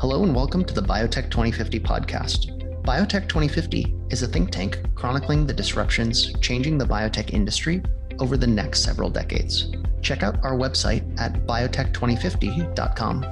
Hello 0.00 0.22
and 0.22 0.32
welcome 0.32 0.64
to 0.64 0.72
the 0.72 0.80
Biotech 0.80 1.28
2050 1.28 1.80
podcast. 1.80 2.82
Biotech 2.84 3.28
2050 3.28 3.96
is 4.10 4.22
a 4.22 4.28
think 4.28 4.52
tank 4.52 4.80
chronicling 4.94 5.44
the 5.44 5.52
disruptions 5.52 6.32
changing 6.34 6.78
the 6.78 6.84
biotech 6.84 7.32
industry 7.32 7.82
over 8.20 8.36
the 8.36 8.46
next 8.46 8.84
several 8.84 9.10
decades. 9.10 9.72
Check 10.00 10.22
out 10.22 10.36
our 10.44 10.52
website 10.52 11.02
at 11.20 11.44
biotech2050.com. 11.48 13.26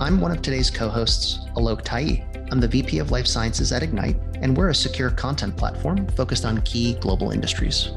I'm 0.00 0.20
one 0.20 0.30
of 0.30 0.42
today's 0.42 0.70
co 0.70 0.88
hosts, 0.88 1.40
Alok 1.56 1.82
Tayi. 1.82 2.24
I'm 2.52 2.60
the 2.60 2.68
VP 2.68 3.00
of 3.00 3.10
Life 3.10 3.26
Sciences 3.26 3.72
at 3.72 3.82
Ignite, 3.82 4.20
and 4.34 4.56
we're 4.56 4.68
a 4.68 4.74
secure 4.76 5.10
content 5.10 5.56
platform 5.56 6.06
focused 6.10 6.44
on 6.44 6.60
key 6.60 6.94
global 7.00 7.32
industries. 7.32 7.90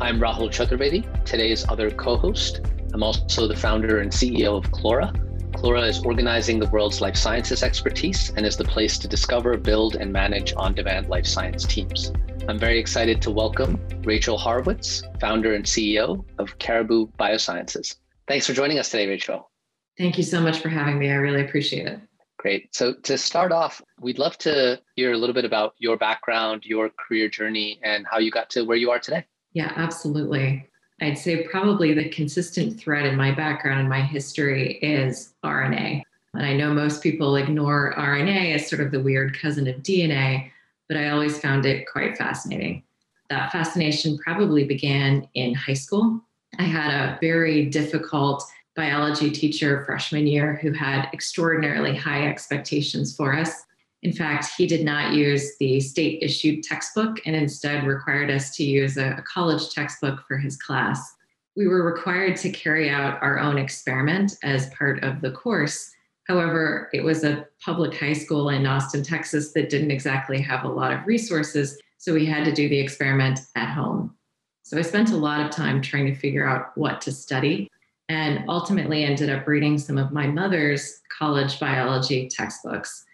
I'm 0.00 0.18
Rahul 0.18 0.50
Chaturvedi, 0.50 1.24
today's 1.24 1.64
other 1.68 1.92
co 1.92 2.16
host. 2.16 2.60
I'm 2.92 3.04
also 3.04 3.46
the 3.46 3.54
founder 3.54 4.00
and 4.00 4.10
CEO 4.10 4.56
of 4.56 4.68
Clora. 4.72 5.27
Clora 5.58 5.88
is 5.88 6.04
organizing 6.04 6.60
the 6.60 6.70
world's 6.70 7.00
life 7.00 7.16
sciences 7.16 7.64
expertise 7.64 8.30
and 8.36 8.46
is 8.46 8.56
the 8.56 8.62
place 8.62 8.96
to 8.96 9.08
discover, 9.08 9.56
build, 9.56 9.96
and 9.96 10.12
manage 10.12 10.54
on 10.56 10.72
demand 10.72 11.08
life 11.08 11.26
science 11.26 11.64
teams. 11.64 12.12
I'm 12.48 12.60
very 12.60 12.78
excited 12.78 13.20
to 13.22 13.32
welcome 13.32 13.76
Rachel 14.04 14.38
Haurwitz, 14.38 15.02
founder 15.20 15.54
and 15.54 15.64
CEO 15.64 16.24
of 16.38 16.56
Caribou 16.60 17.08
Biosciences. 17.18 17.96
Thanks 18.28 18.46
for 18.46 18.52
joining 18.52 18.78
us 18.78 18.88
today, 18.88 19.08
Rachel. 19.08 19.50
Thank 19.98 20.16
you 20.16 20.22
so 20.22 20.40
much 20.40 20.60
for 20.60 20.68
having 20.68 20.96
me. 20.96 21.10
I 21.10 21.14
really 21.14 21.42
appreciate 21.42 21.88
it. 21.88 21.98
Great. 22.36 22.72
So, 22.72 22.94
to 22.94 23.18
start 23.18 23.50
off, 23.50 23.82
we'd 24.00 24.20
love 24.20 24.38
to 24.38 24.80
hear 24.94 25.10
a 25.10 25.16
little 25.16 25.34
bit 25.34 25.44
about 25.44 25.74
your 25.78 25.96
background, 25.96 26.66
your 26.66 26.88
career 26.90 27.28
journey, 27.28 27.80
and 27.82 28.06
how 28.08 28.18
you 28.18 28.30
got 28.30 28.48
to 28.50 28.62
where 28.62 28.76
you 28.76 28.92
are 28.92 29.00
today. 29.00 29.26
Yeah, 29.54 29.72
absolutely. 29.74 30.68
I'd 31.00 31.18
say 31.18 31.44
probably 31.44 31.94
the 31.94 32.08
consistent 32.08 32.78
thread 32.78 33.06
in 33.06 33.16
my 33.16 33.32
background 33.32 33.80
and 33.80 33.88
my 33.88 34.00
history 34.00 34.78
is 34.82 35.34
RNA. 35.44 36.02
And 36.34 36.46
I 36.46 36.54
know 36.56 36.74
most 36.74 37.02
people 37.02 37.36
ignore 37.36 37.94
RNA 37.96 38.54
as 38.54 38.68
sort 38.68 38.80
of 38.80 38.90
the 38.90 39.00
weird 39.00 39.38
cousin 39.38 39.68
of 39.68 39.76
DNA, 39.76 40.50
but 40.88 40.96
I 40.96 41.10
always 41.10 41.38
found 41.38 41.66
it 41.66 41.86
quite 41.90 42.18
fascinating. 42.18 42.82
That 43.30 43.52
fascination 43.52 44.18
probably 44.18 44.64
began 44.64 45.28
in 45.34 45.54
high 45.54 45.74
school. 45.74 46.20
I 46.58 46.64
had 46.64 46.92
a 46.92 47.18
very 47.20 47.66
difficult 47.66 48.44
biology 48.74 49.30
teacher 49.30 49.84
freshman 49.84 50.26
year 50.26 50.58
who 50.62 50.72
had 50.72 51.08
extraordinarily 51.12 51.96
high 51.96 52.26
expectations 52.26 53.14
for 53.14 53.36
us. 53.36 53.64
In 54.02 54.12
fact, 54.12 54.46
he 54.56 54.66
did 54.66 54.84
not 54.84 55.14
use 55.14 55.56
the 55.58 55.80
state 55.80 56.22
issued 56.22 56.62
textbook 56.62 57.18
and 57.26 57.34
instead 57.34 57.84
required 57.84 58.30
us 58.30 58.54
to 58.56 58.64
use 58.64 58.96
a, 58.96 59.16
a, 59.18 59.22
college 59.22 59.70
textbook 59.70 60.20
for 60.28 60.38
his 60.38 60.56
class. 60.56 61.16
We 61.56 61.66
were 61.66 61.82
required 61.82 62.36
to 62.36 62.50
carry 62.50 62.88
out 62.90 63.20
our 63.22 63.40
own 63.40 63.58
experiment 63.58 64.36
as 64.44 64.70
part 64.70 65.02
of 65.02 65.20
the 65.20 65.32
course. 65.32 65.90
However, 66.28 66.88
it 66.92 67.02
was 67.02 67.24
a 67.24 67.46
public 67.64 67.98
high 67.98 68.12
school 68.12 68.50
in 68.50 68.66
Austin, 68.66 69.02
Texas 69.02 69.52
that 69.52 69.68
didn't 69.68 69.90
exactly 69.90 70.40
have 70.42 70.64
a 70.64 70.68
lot 70.68 70.92
of 70.92 71.04
resources, 71.06 71.80
so 71.96 72.14
we 72.14 72.24
had 72.24 72.44
to 72.44 72.52
do 72.52 72.68
the 72.68 72.78
experiment 72.78 73.40
at 73.56 73.72
home. 73.72 74.14
So 74.62 74.78
I 74.78 74.82
spent 74.82 75.10
a 75.10 75.16
lot 75.16 75.40
of 75.40 75.50
time 75.50 75.82
trying 75.82 76.06
to 76.06 76.14
figure 76.14 76.46
out 76.46 76.76
what 76.76 77.00
to 77.00 77.10
study 77.10 77.68
and 78.08 78.44
ultimately 78.48 79.02
ended 79.02 79.28
up 79.28 79.48
reading 79.48 79.76
some 79.78 79.98
of 79.98 80.12
my 80.12 80.26
mother's 80.26 81.00
college 81.18 81.58
biology 81.58 82.28
textbooks 82.28 83.04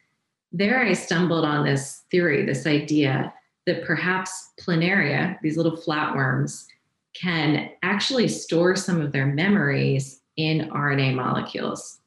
there 0.54 0.78
I 0.78 0.92
stumbled 0.92 1.44
on 1.44 1.64
this 1.64 2.04
theory, 2.12 2.46
this 2.46 2.64
idea 2.64 3.34
that 3.66 3.84
perhaps 3.84 4.52
planaria, 4.60 5.36
these 5.42 5.56
little 5.56 5.76
flatworms, 5.76 6.66
can 7.12 7.70
actually 7.82 8.28
store 8.28 8.76
some 8.76 9.00
of 9.00 9.10
their 9.10 9.26
memories 9.26 10.20
in 10.36 10.70
RNA 10.70 11.16
molecules. 11.16 11.98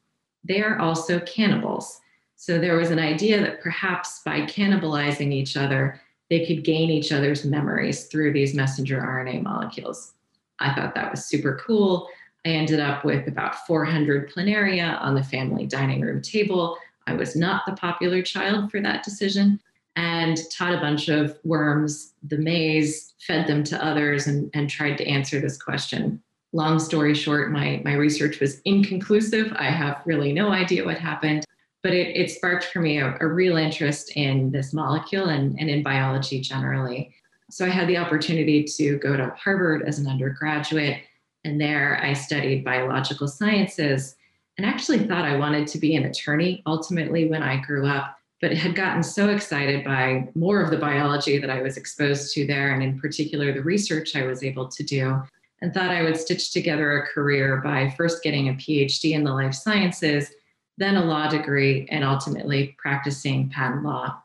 They 0.44 0.62
are 0.62 0.78
also 0.78 1.20
cannibals. 1.20 2.00
So 2.36 2.58
there 2.58 2.76
was 2.76 2.90
an 2.90 2.98
idea 2.98 3.38
that 3.40 3.60
perhaps 3.60 4.22
by 4.24 4.40
cannibalizing 4.42 5.30
each 5.30 5.56
other, 5.56 6.00
they 6.30 6.46
could 6.46 6.64
gain 6.64 6.88
each 6.88 7.12
other's 7.12 7.44
memories 7.44 8.06
through 8.06 8.32
these 8.32 8.54
messenger 8.54 8.98
RNA 9.00 9.42
molecules. 9.42 10.14
I 10.58 10.74
thought 10.74 10.94
that 10.94 11.10
was 11.10 11.26
super 11.26 11.60
cool. 11.66 12.08
I 12.46 12.50
ended 12.50 12.80
up 12.80 13.04
with 13.04 13.28
about 13.28 13.66
400 13.66 14.32
planaria 14.32 14.98
on 15.02 15.14
the 15.14 15.24
family 15.24 15.66
dining 15.66 16.00
room 16.00 16.22
table 16.22 16.78
I 17.08 17.14
was 17.14 17.34
not 17.34 17.62
the 17.66 17.72
popular 17.72 18.22
child 18.22 18.70
for 18.70 18.80
that 18.82 19.02
decision 19.02 19.60
and 19.96 20.38
taught 20.52 20.74
a 20.74 20.80
bunch 20.80 21.08
of 21.08 21.38
worms 21.42 22.12
the 22.22 22.36
maze, 22.36 23.14
fed 23.26 23.46
them 23.46 23.64
to 23.64 23.84
others, 23.84 24.26
and, 24.26 24.50
and 24.54 24.68
tried 24.68 24.98
to 24.98 25.08
answer 25.08 25.40
this 25.40 25.60
question. 25.60 26.22
Long 26.52 26.78
story 26.78 27.14
short, 27.14 27.50
my, 27.50 27.80
my 27.84 27.94
research 27.94 28.40
was 28.40 28.60
inconclusive. 28.64 29.52
I 29.56 29.70
have 29.70 30.02
really 30.04 30.32
no 30.32 30.50
idea 30.50 30.84
what 30.84 30.98
happened, 30.98 31.44
but 31.82 31.94
it, 31.94 32.16
it 32.16 32.30
sparked 32.30 32.64
for 32.66 32.80
me 32.80 32.98
a, 32.98 33.16
a 33.20 33.26
real 33.26 33.56
interest 33.56 34.12
in 34.14 34.50
this 34.50 34.72
molecule 34.72 35.30
and, 35.30 35.58
and 35.58 35.68
in 35.68 35.82
biology 35.82 36.40
generally. 36.40 37.14
So 37.50 37.64
I 37.64 37.70
had 37.70 37.88
the 37.88 37.96
opportunity 37.96 38.64
to 38.76 38.98
go 38.98 39.16
to 39.16 39.34
Harvard 39.36 39.82
as 39.86 39.98
an 39.98 40.06
undergraduate, 40.06 41.00
and 41.44 41.58
there 41.58 41.98
I 42.02 42.12
studied 42.12 42.64
biological 42.64 43.28
sciences 43.28 44.14
and 44.58 44.66
actually 44.66 44.98
thought 44.98 45.24
I 45.24 45.36
wanted 45.36 45.68
to 45.68 45.78
be 45.78 45.94
an 45.94 46.04
attorney 46.04 46.62
ultimately 46.66 47.28
when 47.28 47.44
I 47.44 47.56
grew 47.58 47.86
up, 47.86 48.16
but 48.40 48.52
had 48.52 48.74
gotten 48.74 49.04
so 49.04 49.28
excited 49.28 49.84
by 49.84 50.28
more 50.34 50.60
of 50.60 50.70
the 50.70 50.76
biology 50.76 51.38
that 51.38 51.48
I 51.48 51.62
was 51.62 51.76
exposed 51.76 52.34
to 52.34 52.46
there, 52.46 52.74
and 52.74 52.82
in 52.82 53.00
particular 53.00 53.52
the 53.52 53.62
research 53.62 54.16
I 54.16 54.24
was 54.24 54.42
able 54.42 54.68
to 54.68 54.82
do, 54.82 55.22
and 55.62 55.72
thought 55.72 55.90
I 55.90 56.02
would 56.02 56.16
stitch 56.16 56.52
together 56.52 56.98
a 56.98 57.06
career 57.06 57.58
by 57.58 57.94
first 57.96 58.22
getting 58.22 58.48
a 58.48 58.54
PhD 58.54 59.12
in 59.12 59.22
the 59.22 59.32
life 59.32 59.54
sciences, 59.54 60.32
then 60.76 60.96
a 60.96 61.04
law 61.04 61.28
degree, 61.28 61.86
and 61.90 62.04
ultimately 62.04 62.76
practicing 62.78 63.48
patent 63.48 63.84
law. 63.84 64.20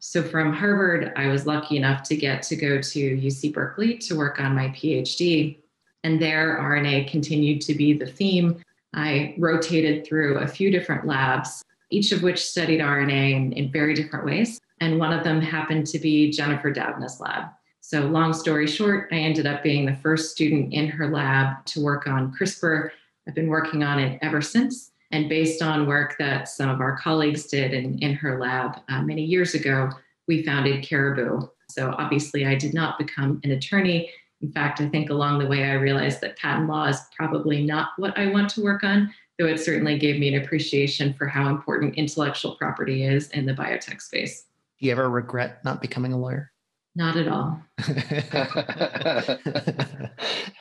So 0.00 0.22
from 0.22 0.52
Harvard, 0.52 1.12
I 1.16 1.26
was 1.26 1.46
lucky 1.46 1.76
enough 1.76 2.02
to 2.04 2.16
get 2.16 2.42
to 2.44 2.56
go 2.56 2.80
to 2.80 3.16
UC 3.16 3.52
Berkeley 3.52 3.98
to 3.98 4.16
work 4.16 4.38
on 4.40 4.54
my 4.54 4.68
PhD. 4.68 5.58
And 6.04 6.22
there, 6.22 6.58
RNA 6.60 7.10
continued 7.10 7.60
to 7.62 7.74
be 7.74 7.92
the 7.92 8.06
theme 8.06 8.62
I 8.94 9.34
rotated 9.38 10.06
through 10.06 10.38
a 10.38 10.46
few 10.46 10.70
different 10.70 11.06
labs, 11.06 11.62
each 11.90 12.12
of 12.12 12.22
which 12.22 12.44
studied 12.44 12.80
RNA 12.80 13.32
in, 13.34 13.52
in 13.52 13.72
very 13.72 13.94
different 13.94 14.24
ways. 14.24 14.60
And 14.80 14.98
one 14.98 15.12
of 15.12 15.24
them 15.24 15.40
happened 15.40 15.86
to 15.88 15.98
be 15.98 16.30
Jennifer 16.30 16.70
Doudna's 16.70 17.20
lab. 17.20 17.48
So, 17.80 18.02
long 18.02 18.34
story 18.34 18.66
short, 18.66 19.08
I 19.12 19.16
ended 19.16 19.46
up 19.46 19.62
being 19.62 19.86
the 19.86 19.96
first 19.96 20.30
student 20.32 20.74
in 20.74 20.88
her 20.88 21.08
lab 21.08 21.64
to 21.66 21.82
work 21.82 22.06
on 22.06 22.34
CRISPR. 22.34 22.90
I've 23.26 23.34
been 23.34 23.48
working 23.48 23.82
on 23.82 23.98
it 23.98 24.18
ever 24.22 24.42
since. 24.42 24.90
And 25.10 25.28
based 25.28 25.62
on 25.62 25.86
work 25.86 26.16
that 26.18 26.48
some 26.48 26.68
of 26.68 26.80
our 26.80 26.98
colleagues 26.98 27.46
did 27.46 27.72
in, 27.72 27.98
in 28.00 28.14
her 28.14 28.38
lab 28.38 28.80
uh, 28.90 29.00
many 29.00 29.24
years 29.24 29.54
ago, 29.54 29.90
we 30.26 30.42
founded 30.42 30.84
Caribou. 30.84 31.48
So, 31.70 31.94
obviously, 31.96 32.46
I 32.46 32.56
did 32.56 32.74
not 32.74 32.98
become 32.98 33.40
an 33.42 33.52
attorney 33.52 34.10
in 34.40 34.52
fact, 34.52 34.80
I 34.80 34.88
think 34.88 35.10
along 35.10 35.40
the 35.40 35.46
way, 35.46 35.64
I 35.64 35.72
realized 35.72 36.20
that 36.20 36.36
patent 36.36 36.68
law 36.68 36.86
is 36.86 37.00
probably 37.16 37.64
not 37.64 37.90
what 37.96 38.16
I 38.16 38.28
want 38.28 38.48
to 38.50 38.62
work 38.62 38.84
on, 38.84 39.12
though 39.38 39.46
it 39.46 39.58
certainly 39.58 39.98
gave 39.98 40.20
me 40.20 40.32
an 40.34 40.42
appreciation 40.42 41.12
for 41.12 41.26
how 41.26 41.48
important 41.48 41.96
intellectual 41.96 42.54
property 42.54 43.04
is 43.04 43.30
in 43.30 43.46
the 43.46 43.54
biotech 43.54 44.00
space. 44.00 44.44
Do 44.78 44.86
you 44.86 44.92
ever 44.92 45.10
regret 45.10 45.64
not 45.64 45.80
becoming 45.80 46.12
a 46.12 46.18
lawyer? 46.18 46.52
Not 46.94 47.16
at 47.16 47.28
all. 47.28 47.60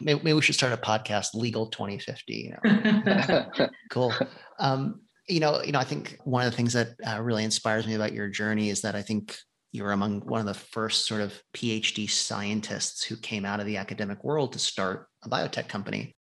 maybe, 0.02 0.20
maybe, 0.24 0.34
we 0.34 0.42
should 0.42 0.56
start 0.56 0.74
a 0.74 0.78
podcast, 0.78 1.34
Legal 1.34 1.68
2050. 1.68 2.34
You 2.34 2.58
know? 2.64 3.68
cool. 3.90 4.14
Um, 4.60 5.02
you 5.28 5.40
know, 5.40 5.62
you 5.62 5.72
know, 5.72 5.80
I 5.80 5.84
think 5.84 6.18
one 6.24 6.46
of 6.46 6.52
the 6.52 6.58
things 6.58 6.74
that 6.74 6.90
uh, 7.08 7.22
really 7.22 7.44
inspires 7.44 7.88
me 7.88 7.96
about 7.96 8.14
your 8.14 8.28
journey 8.28 8.70
is 8.70 8.82
that 8.82 8.96
I 8.96 9.02
think 9.02 9.38
you 9.72 9.84
were 9.84 9.92
among 9.92 10.22
one 10.22 10.40
of 10.40 10.46
the 10.46 10.54
first 10.54 11.06
sort 11.06 11.22
of 11.22 11.42
PhD 11.54 12.10
scientists 12.10 13.04
who 13.04 13.16
came 13.18 13.46
out 13.46 13.60
of 13.60 13.66
the 13.66 13.78
academic 13.78 14.24
world 14.24 14.54
to 14.54 14.60
start 14.60 15.08
a 15.24 15.30
biotech 15.30 15.68
company. 15.68 16.14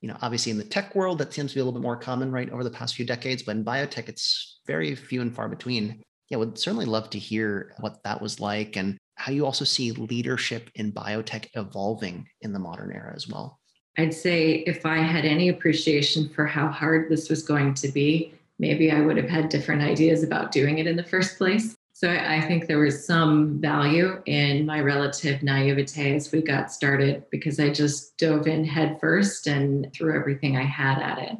You 0.00 0.08
know, 0.08 0.16
obviously 0.22 0.52
in 0.52 0.58
the 0.58 0.64
tech 0.64 0.94
world, 0.94 1.18
that 1.18 1.32
seems 1.32 1.52
to 1.52 1.54
be 1.54 1.60
a 1.60 1.64
little 1.64 1.78
bit 1.78 1.84
more 1.84 1.96
common, 1.96 2.30
right, 2.30 2.50
over 2.50 2.64
the 2.64 2.70
past 2.70 2.94
few 2.94 3.06
decades, 3.06 3.42
but 3.42 3.56
in 3.56 3.64
biotech, 3.64 4.08
it's 4.08 4.60
very 4.66 4.94
few 4.94 5.22
and 5.22 5.34
far 5.34 5.48
between. 5.48 6.02
Yeah, 6.30 6.38
would 6.38 6.58
certainly 6.58 6.86
love 6.86 7.10
to 7.10 7.18
hear 7.18 7.74
what 7.80 8.02
that 8.04 8.20
was 8.20 8.40
like 8.40 8.76
and 8.76 8.96
how 9.16 9.32
you 9.32 9.44
also 9.44 9.64
see 9.64 9.92
leadership 9.92 10.70
in 10.74 10.92
biotech 10.92 11.46
evolving 11.54 12.26
in 12.40 12.52
the 12.52 12.58
modern 12.58 12.92
era 12.92 13.12
as 13.14 13.28
well. 13.28 13.60
I'd 13.96 14.14
say 14.14 14.64
if 14.66 14.84
I 14.84 14.96
had 14.96 15.24
any 15.24 15.50
appreciation 15.50 16.28
for 16.28 16.46
how 16.46 16.68
hard 16.68 17.10
this 17.10 17.30
was 17.30 17.42
going 17.42 17.74
to 17.74 17.88
be, 17.88 18.34
maybe 18.58 18.90
I 18.90 19.00
would 19.00 19.16
have 19.16 19.28
had 19.28 19.48
different 19.48 19.82
ideas 19.82 20.22
about 20.22 20.50
doing 20.50 20.78
it 20.78 20.86
in 20.86 20.96
the 20.96 21.04
first 21.04 21.38
place. 21.38 21.76
So 21.96 22.10
I 22.10 22.40
think 22.40 22.66
there 22.66 22.80
was 22.80 23.06
some 23.06 23.60
value 23.60 24.20
in 24.26 24.66
my 24.66 24.80
relative 24.80 25.44
naivete 25.44 26.16
as 26.16 26.32
we 26.32 26.42
got 26.42 26.72
started 26.72 27.22
because 27.30 27.60
I 27.60 27.70
just 27.70 28.18
dove 28.18 28.48
in 28.48 28.64
headfirst 28.64 29.46
and 29.46 29.92
threw 29.92 30.18
everything 30.18 30.56
I 30.56 30.64
had 30.64 31.00
at 31.00 31.20
it. 31.20 31.38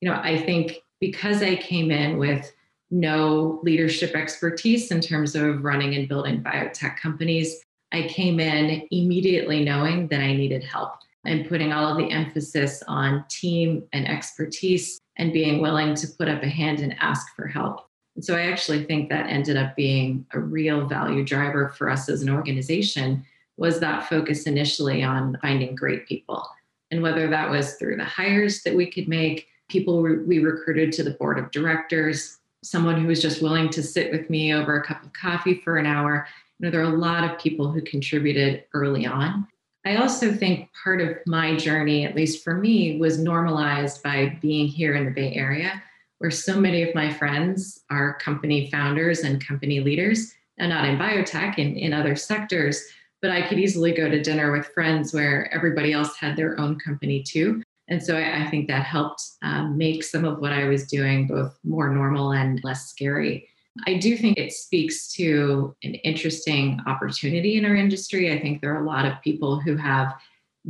You 0.00 0.10
know, 0.10 0.20
I 0.20 0.42
think 0.42 0.78
because 1.00 1.40
I 1.40 1.54
came 1.54 1.92
in 1.92 2.18
with 2.18 2.52
no 2.90 3.60
leadership 3.62 4.16
expertise 4.16 4.90
in 4.90 5.00
terms 5.00 5.36
of 5.36 5.62
running 5.62 5.94
and 5.94 6.08
building 6.08 6.42
biotech 6.42 6.96
companies, 6.98 7.62
I 7.92 8.08
came 8.08 8.40
in 8.40 8.88
immediately 8.90 9.64
knowing 9.64 10.08
that 10.08 10.18
I 10.18 10.32
needed 10.32 10.64
help 10.64 10.94
and 11.24 11.48
putting 11.48 11.72
all 11.72 11.86
of 11.86 11.96
the 11.96 12.10
emphasis 12.10 12.82
on 12.88 13.24
team 13.28 13.84
and 13.92 14.08
expertise 14.08 14.98
and 15.16 15.32
being 15.32 15.62
willing 15.62 15.94
to 15.94 16.08
put 16.18 16.28
up 16.28 16.42
a 16.42 16.48
hand 16.48 16.80
and 16.80 16.96
ask 16.98 17.24
for 17.36 17.46
help. 17.46 17.86
And 18.14 18.24
so 18.24 18.36
I 18.36 18.42
actually 18.42 18.84
think 18.84 19.08
that 19.08 19.28
ended 19.28 19.56
up 19.56 19.74
being 19.74 20.26
a 20.32 20.40
real 20.40 20.86
value 20.86 21.24
driver 21.24 21.70
for 21.70 21.88
us 21.88 22.08
as 22.08 22.22
an 22.22 22.30
organization 22.30 23.24
was 23.56 23.80
that 23.80 24.08
focus 24.08 24.46
initially 24.46 25.02
on 25.02 25.38
finding 25.40 25.74
great 25.74 26.06
people. 26.06 26.46
And 26.90 27.02
whether 27.02 27.28
that 27.28 27.50
was 27.50 27.74
through 27.74 27.96
the 27.96 28.04
hires 28.04 28.62
that 28.62 28.74
we 28.74 28.90
could 28.90 29.08
make, 29.08 29.48
people 29.68 30.02
we 30.02 30.38
recruited 30.40 30.92
to 30.92 31.02
the 31.02 31.12
board 31.12 31.38
of 31.38 31.50
directors, 31.50 32.38
someone 32.62 33.00
who 33.00 33.08
was 33.08 33.22
just 33.22 33.42
willing 33.42 33.70
to 33.70 33.82
sit 33.82 34.12
with 34.12 34.28
me 34.28 34.52
over 34.52 34.76
a 34.76 34.84
cup 34.84 35.02
of 35.02 35.12
coffee 35.12 35.54
for 35.54 35.78
an 35.78 35.86
hour. 35.86 36.26
You 36.58 36.66
know, 36.66 36.70
there 36.70 36.80
are 36.80 36.94
a 36.94 36.96
lot 36.96 37.24
of 37.24 37.38
people 37.38 37.70
who 37.70 37.80
contributed 37.80 38.64
early 38.74 39.06
on. 39.06 39.48
I 39.84 39.96
also 39.96 40.32
think 40.32 40.68
part 40.84 41.00
of 41.00 41.16
my 41.26 41.56
journey, 41.56 42.04
at 42.04 42.14
least 42.14 42.44
for 42.44 42.54
me, 42.54 42.98
was 42.98 43.18
normalized 43.18 44.02
by 44.02 44.38
being 44.40 44.68
here 44.68 44.94
in 44.94 45.04
the 45.04 45.10
Bay 45.10 45.34
Area, 45.34 45.82
where 46.22 46.30
so 46.30 46.60
many 46.60 46.84
of 46.84 46.94
my 46.94 47.12
friends 47.12 47.80
are 47.90 48.16
company 48.18 48.70
founders 48.70 49.24
and 49.24 49.44
company 49.44 49.80
leaders, 49.80 50.32
and 50.56 50.70
not 50.70 50.84
in 50.84 50.96
biotech 50.96 51.58
and 51.58 51.76
in 51.76 51.92
other 51.92 52.14
sectors, 52.14 52.80
but 53.20 53.32
I 53.32 53.42
could 53.48 53.58
easily 53.58 53.90
go 53.90 54.08
to 54.08 54.22
dinner 54.22 54.52
with 54.52 54.68
friends 54.68 55.12
where 55.12 55.52
everybody 55.52 55.92
else 55.92 56.14
had 56.14 56.36
their 56.36 56.60
own 56.60 56.78
company 56.78 57.24
too. 57.24 57.60
And 57.88 58.00
so 58.00 58.16
I, 58.16 58.44
I 58.44 58.50
think 58.50 58.68
that 58.68 58.84
helped 58.84 59.20
um, 59.42 59.76
make 59.76 60.04
some 60.04 60.24
of 60.24 60.38
what 60.38 60.52
I 60.52 60.68
was 60.68 60.86
doing 60.86 61.26
both 61.26 61.58
more 61.64 61.92
normal 61.92 62.34
and 62.34 62.60
less 62.62 62.88
scary. 62.88 63.48
I 63.88 63.98
do 63.98 64.16
think 64.16 64.38
it 64.38 64.52
speaks 64.52 65.12
to 65.14 65.74
an 65.82 65.94
interesting 65.94 66.78
opportunity 66.86 67.56
in 67.56 67.64
our 67.64 67.74
industry. 67.74 68.30
I 68.30 68.40
think 68.40 68.60
there 68.60 68.72
are 68.72 68.84
a 68.84 68.86
lot 68.86 69.06
of 69.06 69.20
people 69.24 69.58
who 69.58 69.76
have 69.76 70.14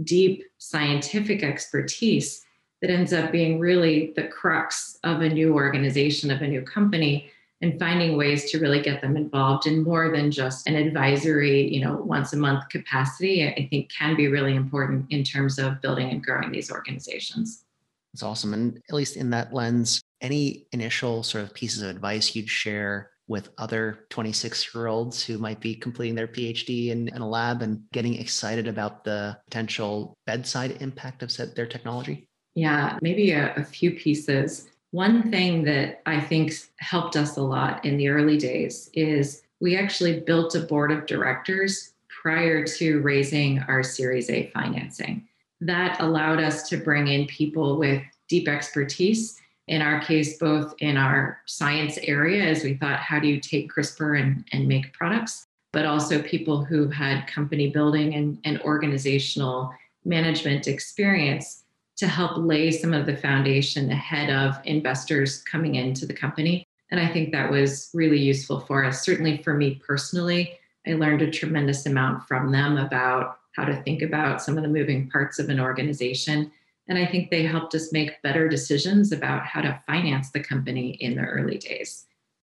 deep 0.02 0.44
scientific 0.56 1.42
expertise 1.42 2.42
that 2.82 2.90
ends 2.90 3.12
up 3.12 3.32
being 3.32 3.58
really 3.58 4.12
the 4.16 4.26
crux 4.26 4.98
of 5.04 5.22
a 5.22 5.28
new 5.28 5.54
organization, 5.54 6.30
of 6.30 6.42
a 6.42 6.46
new 6.46 6.62
company 6.62 7.30
and 7.62 7.78
finding 7.78 8.16
ways 8.16 8.50
to 8.50 8.58
really 8.58 8.82
get 8.82 9.00
them 9.00 9.16
involved 9.16 9.68
in 9.68 9.84
more 9.84 10.10
than 10.10 10.32
just 10.32 10.66
an 10.66 10.74
advisory, 10.74 11.72
you 11.72 11.80
know, 11.80 11.94
once 11.94 12.32
a 12.32 12.36
month 12.36 12.68
capacity, 12.68 13.46
I 13.46 13.68
think 13.70 13.90
can 13.96 14.16
be 14.16 14.26
really 14.26 14.56
important 14.56 15.06
in 15.10 15.22
terms 15.22 15.60
of 15.60 15.80
building 15.80 16.10
and 16.10 16.22
growing 16.22 16.50
these 16.50 16.72
organizations. 16.72 17.64
That's 18.12 18.24
awesome. 18.24 18.52
And 18.52 18.82
at 18.88 18.94
least 18.94 19.16
in 19.16 19.30
that 19.30 19.54
lens, 19.54 20.02
any 20.20 20.66
initial 20.72 21.22
sort 21.22 21.44
of 21.44 21.54
pieces 21.54 21.82
of 21.82 21.90
advice 21.90 22.34
you'd 22.34 22.48
share 22.48 23.10
with 23.28 23.50
other 23.58 24.06
26 24.10 24.74
year 24.74 24.88
olds 24.88 25.24
who 25.24 25.38
might 25.38 25.60
be 25.60 25.76
completing 25.76 26.16
their 26.16 26.26
PhD 26.26 26.88
in, 26.88 27.08
in, 27.08 27.22
a 27.22 27.28
lab 27.28 27.62
and 27.62 27.80
getting 27.92 28.14
excited 28.14 28.66
about 28.66 29.04
the 29.04 29.38
potential 29.44 30.18
bedside 30.26 30.82
impact 30.82 31.22
of 31.22 31.54
their 31.54 31.66
technology? 31.66 32.28
Yeah, 32.54 32.98
maybe 33.00 33.32
a, 33.32 33.54
a 33.54 33.64
few 33.64 33.92
pieces. 33.92 34.68
One 34.90 35.30
thing 35.30 35.64
that 35.64 36.02
I 36.04 36.20
think 36.20 36.52
helped 36.76 37.16
us 37.16 37.36
a 37.36 37.42
lot 37.42 37.84
in 37.84 37.96
the 37.96 38.08
early 38.08 38.36
days 38.36 38.90
is 38.92 39.42
we 39.60 39.76
actually 39.76 40.20
built 40.20 40.54
a 40.54 40.60
board 40.60 40.92
of 40.92 41.06
directors 41.06 41.92
prior 42.08 42.64
to 42.64 43.00
raising 43.00 43.60
our 43.60 43.82
Series 43.82 44.28
A 44.28 44.48
financing. 44.48 45.26
That 45.60 46.00
allowed 46.00 46.40
us 46.40 46.68
to 46.68 46.76
bring 46.76 47.08
in 47.08 47.26
people 47.26 47.78
with 47.78 48.02
deep 48.28 48.48
expertise, 48.48 49.40
in 49.68 49.80
our 49.80 50.00
case, 50.00 50.38
both 50.38 50.74
in 50.80 50.96
our 50.96 51.38
science 51.46 51.98
area, 52.02 52.44
as 52.44 52.64
we 52.64 52.74
thought, 52.74 52.98
how 52.98 53.18
do 53.20 53.28
you 53.28 53.40
take 53.40 53.72
CRISPR 53.72 54.20
and, 54.20 54.44
and 54.52 54.66
make 54.66 54.92
products, 54.92 55.46
but 55.72 55.86
also 55.86 56.20
people 56.20 56.64
who 56.64 56.88
had 56.88 57.26
company 57.26 57.70
building 57.70 58.14
and, 58.14 58.38
and 58.44 58.60
organizational 58.62 59.72
management 60.04 60.66
experience 60.66 61.62
to 62.02 62.08
help 62.08 62.36
lay 62.36 62.68
some 62.72 62.92
of 62.92 63.06
the 63.06 63.16
foundation 63.16 63.88
ahead 63.92 64.28
of 64.28 64.58
investors 64.64 65.40
coming 65.42 65.76
into 65.76 66.04
the 66.04 66.12
company. 66.12 66.66
And 66.90 66.98
I 66.98 67.06
think 67.06 67.30
that 67.30 67.48
was 67.48 67.90
really 67.94 68.18
useful 68.18 68.58
for 68.58 68.84
us. 68.84 69.04
Certainly 69.04 69.44
for 69.44 69.54
me 69.54 69.80
personally, 69.86 70.58
I 70.84 70.94
learned 70.94 71.22
a 71.22 71.30
tremendous 71.30 71.86
amount 71.86 72.26
from 72.26 72.50
them 72.50 72.76
about 72.76 73.38
how 73.54 73.64
to 73.64 73.80
think 73.84 74.02
about 74.02 74.42
some 74.42 74.56
of 74.56 74.64
the 74.64 74.68
moving 74.68 75.08
parts 75.10 75.38
of 75.38 75.48
an 75.48 75.60
organization. 75.60 76.50
And 76.88 76.98
I 76.98 77.06
think 77.06 77.30
they 77.30 77.44
helped 77.44 77.72
us 77.76 77.92
make 77.92 78.20
better 78.22 78.48
decisions 78.48 79.12
about 79.12 79.46
how 79.46 79.60
to 79.60 79.80
finance 79.86 80.32
the 80.32 80.42
company 80.42 80.96
in 80.98 81.14
the 81.14 81.22
early 81.22 81.58
days. 81.58 82.06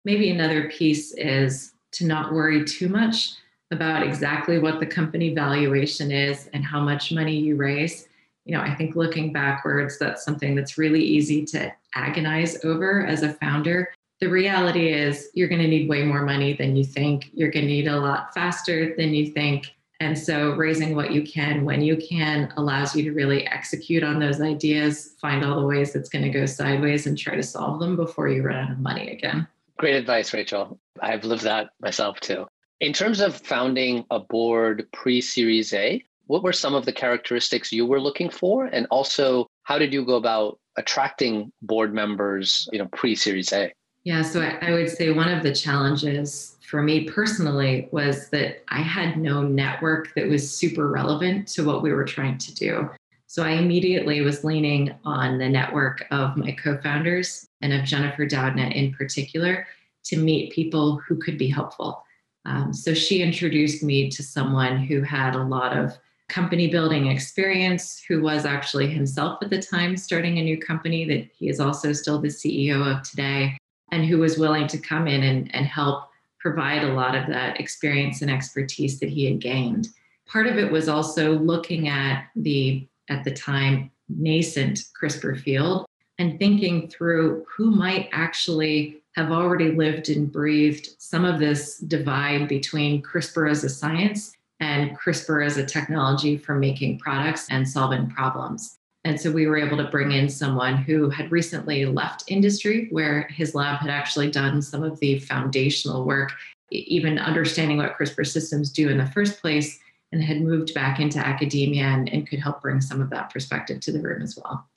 Maybe 0.05 0.29
another 0.29 0.69
piece 0.69 1.11
is 1.15 1.73
to 1.91 2.05
not 2.05 2.31
worry 2.31 2.63
too 2.63 2.87
much 2.87 3.33
about 3.69 4.01
exactly 4.01 4.59
what 4.59 4.79
the 4.79 4.85
company 4.85 5.35
valuation 5.35 6.09
is 6.09 6.49
and 6.53 6.63
how 6.63 6.79
much 6.79 7.11
money 7.11 7.35
you 7.35 7.57
raise 7.57 8.07
you 8.45 8.55
know, 8.55 8.61
I 8.61 8.73
think 8.75 8.95
looking 8.95 9.31
backwards, 9.31 9.99
that's 9.99 10.25
something 10.25 10.55
that's 10.55 10.77
really 10.77 11.03
easy 11.03 11.45
to 11.45 11.71
agonize 11.95 12.63
over 12.65 13.05
as 13.05 13.23
a 13.23 13.33
founder. 13.33 13.93
The 14.19 14.29
reality 14.29 14.93
is, 14.93 15.29
you're 15.33 15.47
going 15.47 15.61
to 15.61 15.67
need 15.67 15.89
way 15.89 16.03
more 16.03 16.23
money 16.23 16.53
than 16.53 16.75
you 16.75 16.83
think. 16.83 17.29
You're 17.33 17.51
going 17.51 17.65
to 17.65 17.71
need 17.71 17.87
a 17.87 17.99
lot 17.99 18.33
faster 18.33 18.95
than 18.95 19.13
you 19.13 19.31
think. 19.31 19.73
And 19.99 20.17
so, 20.17 20.51
raising 20.53 20.95
what 20.95 21.11
you 21.11 21.23
can 21.23 21.63
when 21.63 21.81
you 21.81 21.97
can 21.97 22.51
allows 22.57 22.95
you 22.95 23.03
to 23.03 23.11
really 23.11 23.45
execute 23.47 24.03
on 24.03 24.19
those 24.19 24.41
ideas, 24.41 25.15
find 25.21 25.45
all 25.45 25.59
the 25.59 25.65
ways 25.65 25.93
that's 25.93 26.09
going 26.09 26.23
to 26.23 26.29
go 26.29 26.45
sideways, 26.45 27.05
and 27.05 27.17
try 27.17 27.35
to 27.35 27.43
solve 27.43 27.79
them 27.79 27.95
before 27.95 28.27
you 28.27 28.41
run 28.41 28.57
out 28.57 28.71
of 28.71 28.79
money 28.79 29.11
again. 29.11 29.47
Great 29.77 29.95
advice, 29.95 30.33
Rachel. 30.33 30.79
I've 30.99 31.23
lived 31.23 31.43
that 31.43 31.69
myself 31.79 32.19
too. 32.19 32.47
In 32.79 32.93
terms 32.93 33.19
of 33.19 33.35
founding 33.35 34.05
a 34.09 34.19
board 34.19 34.87
pre 34.91 35.21
Series 35.21 35.71
A, 35.73 36.03
what 36.31 36.43
were 36.43 36.53
some 36.53 36.73
of 36.73 36.85
the 36.85 36.93
characteristics 36.93 37.73
you 37.73 37.85
were 37.85 37.99
looking 37.99 38.29
for? 38.29 38.63
And 38.63 38.87
also 38.89 39.47
how 39.63 39.77
did 39.77 39.91
you 39.91 40.05
go 40.05 40.15
about 40.15 40.59
attracting 40.77 41.51
board 41.61 41.93
members 41.93 42.69
you 42.71 42.79
know 42.79 42.87
pre-series 42.93 43.51
a? 43.51 43.73
Yeah 44.05 44.21
so 44.21 44.41
I, 44.41 44.57
I 44.61 44.71
would 44.71 44.89
say 44.89 45.11
one 45.11 45.27
of 45.27 45.43
the 45.43 45.53
challenges 45.53 46.55
for 46.65 46.81
me 46.81 47.03
personally 47.03 47.89
was 47.91 48.29
that 48.29 48.63
i 48.69 48.81
had 48.81 49.17
no 49.17 49.41
network 49.43 50.15
that 50.15 50.29
was 50.29 50.43
super 50.49 50.87
relevant 50.87 51.49
to 51.49 51.65
what 51.65 51.83
we 51.83 51.91
were 51.91 52.05
trying 52.05 52.37
to 52.37 52.55
do. 52.55 52.89
So 53.27 53.43
i 53.43 53.51
immediately 53.51 54.21
was 54.21 54.45
leaning 54.45 54.95
on 55.03 55.37
the 55.37 55.49
network 55.49 56.07
of 56.11 56.37
my 56.37 56.53
co-founders 56.53 57.45
and 57.61 57.73
of 57.73 57.83
jennifer 57.83 58.25
doudna 58.25 58.73
in 58.73 58.93
particular 58.93 59.67
to 60.05 60.15
meet 60.17 60.53
people 60.53 61.01
who 61.05 61.17
could 61.17 61.37
be 61.37 61.49
helpful. 61.49 62.05
Um, 62.45 62.73
so 62.73 62.93
she 62.93 63.21
introduced 63.21 63.83
me 63.83 64.09
to 64.09 64.23
someone 64.23 64.77
who 64.77 65.01
had 65.01 65.35
a 65.35 65.43
lot 65.43 65.77
of 65.77 65.99
company 66.31 66.67
building 66.67 67.07
experience, 67.07 68.01
who 68.07 68.21
was 68.21 68.45
actually 68.45 68.87
himself 68.87 69.39
at 69.43 69.49
the 69.49 69.61
time 69.61 69.97
starting 69.97 70.37
a 70.37 70.43
new 70.43 70.57
company 70.57 71.03
that 71.05 71.29
he 71.35 71.49
is 71.49 71.59
also 71.59 71.91
still 71.91 72.19
the 72.19 72.29
CEO 72.29 72.89
of 72.89 73.03
today, 73.03 73.57
and 73.91 74.05
who 74.05 74.17
was 74.17 74.37
willing 74.37 74.65
to 74.67 74.77
come 74.77 75.07
in 75.07 75.23
and, 75.23 75.53
and 75.53 75.65
help 75.65 76.05
provide 76.39 76.83
a 76.83 76.93
lot 76.93 77.15
of 77.15 77.27
that 77.27 77.59
experience 77.59 78.21
and 78.21 78.31
expertise 78.31 78.99
that 78.99 79.09
he 79.09 79.25
had 79.25 79.39
gained. 79.39 79.89
Part 80.25 80.47
of 80.47 80.57
it 80.57 80.71
was 80.71 80.87
also 80.87 81.37
looking 81.37 81.89
at 81.89 82.27
the, 82.35 82.87
at 83.09 83.25
the 83.25 83.31
time, 83.31 83.91
nascent 84.07 84.85
CRISPR 84.99 85.39
field 85.39 85.85
and 86.17 86.39
thinking 86.39 86.87
through 86.87 87.45
who 87.49 87.71
might 87.71 88.09
actually 88.13 89.01
have 89.15 89.31
already 89.31 89.71
lived 89.71 90.09
and 90.09 90.31
breathed 90.31 90.89
some 90.97 91.25
of 91.25 91.39
this 91.39 91.77
divide 91.79 92.47
between 92.47 93.01
CRISPR 93.01 93.49
as 93.51 93.63
a 93.63 93.69
science 93.69 94.33
and 94.61 94.97
CRISPR 94.97 95.45
as 95.45 95.57
a 95.57 95.65
technology 95.65 96.37
for 96.37 96.55
making 96.55 96.99
products 96.99 97.47
and 97.49 97.67
solving 97.67 98.09
problems. 98.09 98.77
And 99.03 99.19
so 99.19 99.31
we 99.31 99.47
were 99.47 99.57
able 99.57 99.77
to 99.77 99.89
bring 99.89 100.11
in 100.11 100.29
someone 100.29 100.77
who 100.77 101.09
had 101.09 101.31
recently 101.31 101.85
left 101.85 102.23
industry, 102.27 102.87
where 102.91 103.23
his 103.23 103.55
lab 103.55 103.79
had 103.79 103.89
actually 103.89 104.29
done 104.29 104.61
some 104.61 104.83
of 104.83 104.99
the 104.99 105.19
foundational 105.19 106.05
work, 106.05 106.31
even 106.69 107.17
understanding 107.17 107.77
what 107.77 107.97
CRISPR 107.97 108.25
systems 108.27 108.71
do 108.71 108.89
in 108.89 108.99
the 108.99 109.07
first 109.07 109.41
place, 109.41 109.79
and 110.11 110.23
had 110.23 110.41
moved 110.41 110.73
back 110.75 110.99
into 110.99 111.17
academia 111.17 111.85
and, 111.85 112.09
and 112.09 112.27
could 112.27 112.39
help 112.39 112.61
bring 112.61 112.79
some 112.79 113.01
of 113.01 113.09
that 113.09 113.33
perspective 113.33 113.79
to 113.79 113.91
the 113.91 114.01
room 114.01 114.21
as 114.21 114.37
well. 114.37 114.67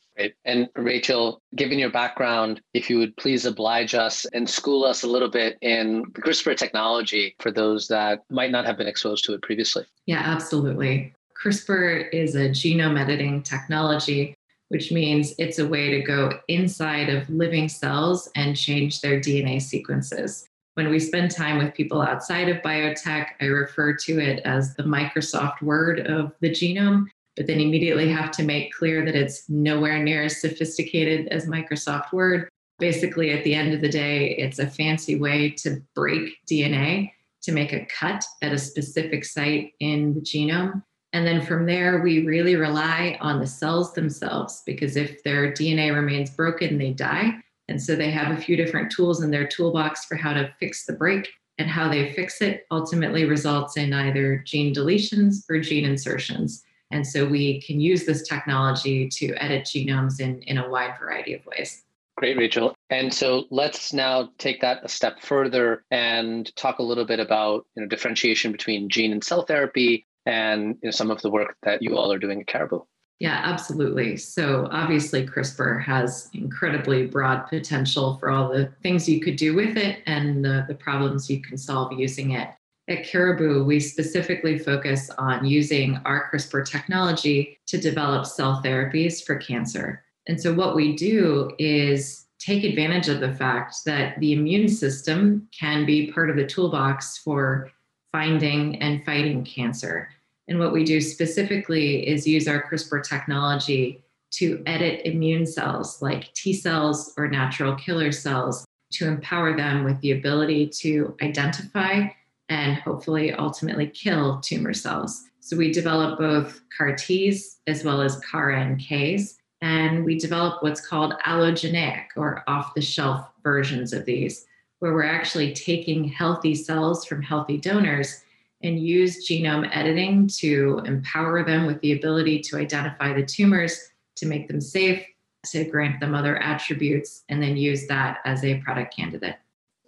And 0.44 0.68
Rachel, 0.76 1.40
given 1.56 1.78
your 1.78 1.90
background, 1.90 2.61
if 2.73 2.88
you 2.88 2.99
would 2.99 3.16
please 3.16 3.44
oblige 3.47 3.94
us 3.94 4.25
and 4.26 4.49
school 4.49 4.85
us 4.85 5.02
a 5.02 5.09
little 5.09 5.30
bit 5.30 5.59
in 5.61 6.04
CRISPR 6.12 6.56
technology 6.56 7.35
for 7.40 7.50
those 7.50 7.88
that 7.88 8.23
might 8.30 8.50
not 8.50 8.64
have 8.64 8.78
been 8.78 8.87
exposed 8.87 9.25
to 9.25 9.35
it 9.35 9.42
previously. 9.42 9.85
Yeah, 10.06 10.23
absolutely. 10.25 11.14
CRISPR 11.42 12.12
is 12.12 12.37
a 12.37 12.49
genome 12.49 12.99
editing 12.99 13.42
technology, 13.42 14.35
which 14.68 14.92
means 14.92 15.35
it's 15.38 15.59
a 15.59 15.66
way 15.66 15.90
to 15.90 16.00
go 16.00 16.38
inside 16.49 17.09
of 17.09 17.28
living 17.28 17.68
cells 17.68 18.30
and 18.37 18.56
change 18.56 19.00
their 19.00 19.21
DNA 19.21 19.61
sequences. 19.61 20.47
When 20.75 20.90
we 20.90 20.99
spend 20.99 21.30
time 21.30 21.59
with 21.59 21.75
people 21.75 22.02
outside 22.02 22.49
of 22.49 22.62
biotech, 22.62 23.26
I 23.40 23.44
refer 23.44 23.94
to 23.94 24.18
it 24.18 24.40
as 24.44 24.75
the 24.75 24.83
Microsoft 24.83 25.62
Word 25.62 26.06
of 26.06 26.33
the 26.40 26.50
genome 26.50 27.06
but 27.36 27.46
then 27.46 27.60
immediately 27.60 28.08
have 28.08 28.30
to 28.32 28.42
make 28.42 28.72
clear 28.72 29.04
that 29.04 29.16
it's 29.16 29.48
nowhere 29.48 30.02
near 30.02 30.24
as 30.24 30.40
sophisticated 30.40 31.28
as 31.28 31.46
Microsoft 31.46 32.12
Word. 32.12 32.48
Basically, 32.78 33.30
at 33.30 33.44
the 33.44 33.54
end 33.54 33.72
of 33.72 33.80
the 33.80 33.88
day, 33.88 34.36
it's 34.36 34.58
a 34.58 34.66
fancy 34.66 35.18
way 35.18 35.50
to 35.50 35.80
break 35.94 36.30
DNA 36.50 37.12
to 37.42 37.52
make 37.52 37.72
a 37.72 37.86
cut 37.86 38.24
at 38.42 38.52
a 38.52 38.58
specific 38.58 39.24
site 39.24 39.72
in 39.80 40.14
the 40.14 40.20
genome. 40.20 40.82
And 41.12 41.26
then 41.26 41.44
from 41.44 41.66
there, 41.66 42.00
we 42.00 42.26
really 42.26 42.56
rely 42.56 43.16
on 43.20 43.38
the 43.38 43.46
cells 43.46 43.92
themselves 43.92 44.62
because 44.66 44.96
if 44.96 45.22
their 45.22 45.52
DNA 45.52 45.94
remains 45.94 46.30
broken, 46.30 46.78
they 46.78 46.90
die. 46.92 47.34
And 47.68 47.80
so 47.80 47.94
they 47.94 48.10
have 48.10 48.36
a 48.36 48.40
few 48.40 48.56
different 48.56 48.90
tools 48.90 49.22
in 49.22 49.30
their 49.30 49.46
toolbox 49.46 50.06
for 50.06 50.16
how 50.16 50.32
to 50.32 50.52
fix 50.58 50.86
the 50.86 50.92
break. 50.92 51.28
And 51.56 51.70
how 51.70 51.88
they 51.88 52.12
fix 52.14 52.42
it 52.42 52.66
ultimately 52.72 53.26
results 53.26 53.76
in 53.76 53.92
either 53.92 54.42
gene 54.44 54.74
deletions 54.74 55.44
or 55.48 55.60
gene 55.60 55.84
insertions. 55.84 56.64
And 56.94 57.04
so 57.04 57.26
we 57.26 57.60
can 57.60 57.80
use 57.80 58.06
this 58.06 58.22
technology 58.26 59.08
to 59.08 59.34
edit 59.42 59.64
genomes 59.64 60.20
in, 60.20 60.40
in 60.42 60.58
a 60.58 60.68
wide 60.68 60.94
variety 60.98 61.34
of 61.34 61.44
ways. 61.44 61.82
Great, 62.16 62.38
Rachel. 62.38 62.72
And 62.88 63.12
so 63.12 63.46
let's 63.50 63.92
now 63.92 64.30
take 64.38 64.60
that 64.60 64.84
a 64.84 64.88
step 64.88 65.20
further 65.20 65.84
and 65.90 66.54
talk 66.54 66.78
a 66.78 66.84
little 66.84 67.04
bit 67.04 67.18
about 67.18 67.66
you 67.74 67.82
know, 67.82 67.88
differentiation 67.88 68.52
between 68.52 68.88
gene 68.88 69.10
and 69.10 69.24
cell 69.24 69.42
therapy 69.42 70.06
and 70.24 70.76
you 70.82 70.86
know, 70.86 70.90
some 70.92 71.10
of 71.10 71.20
the 71.20 71.30
work 71.30 71.56
that 71.64 71.82
you 71.82 71.98
all 71.98 72.12
are 72.12 72.18
doing 72.18 72.40
at 72.40 72.46
Caribou. 72.46 72.82
Yeah, 73.18 73.40
absolutely. 73.42 74.16
So 74.16 74.68
obviously, 74.70 75.26
CRISPR 75.26 75.82
has 75.82 76.30
incredibly 76.32 77.06
broad 77.06 77.48
potential 77.48 78.18
for 78.18 78.30
all 78.30 78.48
the 78.48 78.66
things 78.84 79.08
you 79.08 79.20
could 79.20 79.36
do 79.36 79.56
with 79.56 79.76
it 79.76 79.98
and 80.06 80.44
the, 80.44 80.64
the 80.68 80.74
problems 80.74 81.28
you 81.28 81.42
can 81.42 81.58
solve 81.58 81.92
using 81.92 82.32
it. 82.32 82.50
At 82.86 83.06
Caribou, 83.06 83.64
we 83.64 83.80
specifically 83.80 84.58
focus 84.58 85.08
on 85.16 85.46
using 85.46 85.98
our 86.04 86.30
CRISPR 86.30 86.68
technology 86.68 87.58
to 87.66 87.78
develop 87.78 88.26
cell 88.26 88.60
therapies 88.62 89.24
for 89.24 89.36
cancer. 89.36 90.04
And 90.26 90.38
so, 90.38 90.52
what 90.52 90.76
we 90.76 90.94
do 90.94 91.50
is 91.58 92.26
take 92.38 92.62
advantage 92.62 93.08
of 93.08 93.20
the 93.20 93.32
fact 93.32 93.76
that 93.86 94.20
the 94.20 94.34
immune 94.34 94.68
system 94.68 95.48
can 95.58 95.86
be 95.86 96.12
part 96.12 96.28
of 96.28 96.36
the 96.36 96.46
toolbox 96.46 97.16
for 97.18 97.70
finding 98.12 98.76
and 98.82 99.04
fighting 99.06 99.44
cancer. 99.44 100.10
And 100.48 100.58
what 100.58 100.74
we 100.74 100.84
do 100.84 101.00
specifically 101.00 102.06
is 102.06 102.26
use 102.26 102.46
our 102.46 102.68
CRISPR 102.68 103.02
technology 103.02 104.04
to 104.32 104.62
edit 104.66 105.06
immune 105.06 105.46
cells 105.46 106.02
like 106.02 106.34
T 106.34 106.52
cells 106.52 107.14
or 107.16 107.28
natural 107.28 107.76
killer 107.76 108.12
cells 108.12 108.66
to 108.92 109.08
empower 109.08 109.56
them 109.56 109.84
with 109.84 109.98
the 110.02 110.10
ability 110.10 110.68
to 110.80 111.16
identify 111.22 112.08
and 112.48 112.76
hopefully 112.76 113.32
ultimately 113.32 113.86
kill 113.86 114.40
tumor 114.40 114.74
cells. 114.74 115.24
So 115.40 115.56
we 115.56 115.72
develop 115.72 116.18
both 116.18 116.60
CAR 116.76 116.94
Ts 116.94 117.58
as 117.66 117.84
well 117.84 118.00
as 118.00 118.20
CAR 118.20 118.50
NKs, 118.50 119.36
and 119.60 120.04
we 120.04 120.18
develop 120.18 120.62
what's 120.62 120.86
called 120.86 121.14
allogeneic 121.26 122.04
or 122.16 122.42
off 122.46 122.74
the 122.74 122.80
shelf 122.80 123.28
versions 123.42 123.92
of 123.92 124.04
these, 124.04 124.46
where 124.78 124.92
we're 124.92 125.04
actually 125.04 125.54
taking 125.54 126.04
healthy 126.04 126.54
cells 126.54 127.04
from 127.04 127.22
healthy 127.22 127.58
donors 127.58 128.22
and 128.62 128.78
use 128.78 129.28
genome 129.28 129.68
editing 129.74 130.26
to 130.26 130.80
empower 130.86 131.44
them 131.44 131.66
with 131.66 131.80
the 131.80 131.92
ability 131.92 132.40
to 132.40 132.56
identify 132.56 133.12
the 133.12 133.24
tumors, 133.24 133.92
to 134.16 134.26
make 134.26 134.48
them 134.48 134.60
safe, 134.60 135.04
to 135.44 135.64
grant 135.64 136.00
them 136.00 136.14
other 136.14 136.38
attributes, 136.38 137.24
and 137.28 137.42
then 137.42 137.56
use 137.56 137.86
that 137.86 138.18
as 138.24 138.42
a 138.44 138.58
product 138.62 138.96
candidate. 138.96 139.36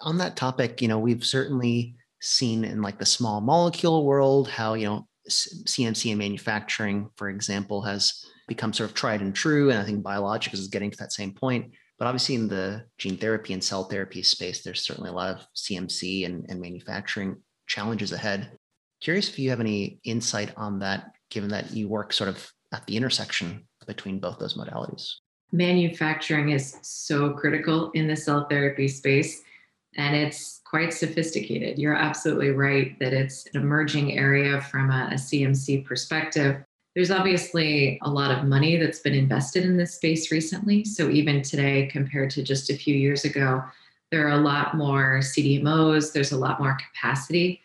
On 0.02 0.18
that 0.18 0.36
topic, 0.36 0.82
you 0.82 0.88
know, 0.88 0.98
we've 0.98 1.24
certainly 1.24 1.94
seen 2.20 2.64
in 2.64 2.82
like 2.82 2.98
the 2.98 3.06
small 3.06 3.40
molecule 3.40 4.04
world 4.04 4.48
how, 4.48 4.74
you 4.74 4.86
know, 4.86 5.06
CMC 5.28 6.10
and 6.10 6.18
manufacturing, 6.18 7.10
for 7.16 7.28
example, 7.28 7.82
has 7.82 8.24
become 8.48 8.72
sort 8.72 8.90
of 8.90 8.94
tried 8.94 9.20
and 9.20 9.34
true. 9.34 9.70
And 9.70 9.78
I 9.78 9.84
think 9.84 10.04
biologics 10.04 10.54
is 10.54 10.68
getting 10.68 10.90
to 10.90 10.98
that 10.98 11.12
same 11.12 11.32
point. 11.32 11.72
But 11.98 12.06
obviously, 12.06 12.34
in 12.34 12.48
the 12.48 12.84
gene 12.98 13.16
therapy 13.16 13.54
and 13.54 13.64
cell 13.64 13.84
therapy 13.84 14.22
space, 14.22 14.62
there's 14.62 14.82
certainly 14.82 15.10
a 15.10 15.14
lot 15.14 15.34
of 15.34 15.46
CMC 15.56 16.26
and, 16.26 16.44
and 16.48 16.60
manufacturing 16.60 17.42
challenges 17.66 18.12
ahead. 18.12 18.50
Curious 19.00 19.28
if 19.28 19.38
you 19.38 19.50
have 19.50 19.60
any 19.60 19.98
insight 20.04 20.52
on 20.56 20.78
that, 20.80 21.12
given 21.30 21.50
that 21.50 21.72
you 21.72 21.88
work 21.88 22.12
sort 22.12 22.28
of 22.28 22.52
at 22.72 22.86
the 22.86 22.96
intersection 22.96 23.66
between 23.86 24.20
both 24.20 24.38
those 24.38 24.56
modalities. 24.56 25.10
Manufacturing 25.52 26.50
is 26.50 26.76
so 26.82 27.30
critical 27.30 27.90
in 27.92 28.08
the 28.08 28.16
cell 28.16 28.46
therapy 28.50 28.88
space, 28.88 29.42
and 29.96 30.14
it's 30.14 30.60
quite 30.64 30.92
sophisticated. 30.92 31.78
You're 31.78 31.94
absolutely 31.94 32.50
right 32.50 32.98
that 32.98 33.12
it's 33.12 33.46
an 33.46 33.60
emerging 33.60 34.16
area 34.16 34.60
from 34.60 34.90
a, 34.90 35.08
a 35.12 35.14
CMC 35.14 35.84
perspective. 35.84 36.62
There's 36.94 37.10
obviously 37.10 37.98
a 38.02 38.10
lot 38.10 38.30
of 38.30 38.44
money 38.44 38.76
that's 38.76 39.00
been 39.00 39.14
invested 39.14 39.64
in 39.64 39.76
this 39.76 39.94
space 39.94 40.30
recently. 40.30 40.84
So, 40.84 41.10
even 41.10 41.42
today, 41.42 41.86
compared 41.86 42.30
to 42.30 42.42
just 42.42 42.70
a 42.70 42.76
few 42.76 42.94
years 42.94 43.24
ago, 43.24 43.62
there 44.10 44.26
are 44.26 44.38
a 44.38 44.42
lot 44.42 44.76
more 44.76 45.18
CDMOs, 45.18 46.12
there's 46.12 46.32
a 46.32 46.38
lot 46.38 46.60
more 46.60 46.78
capacity 46.92 47.60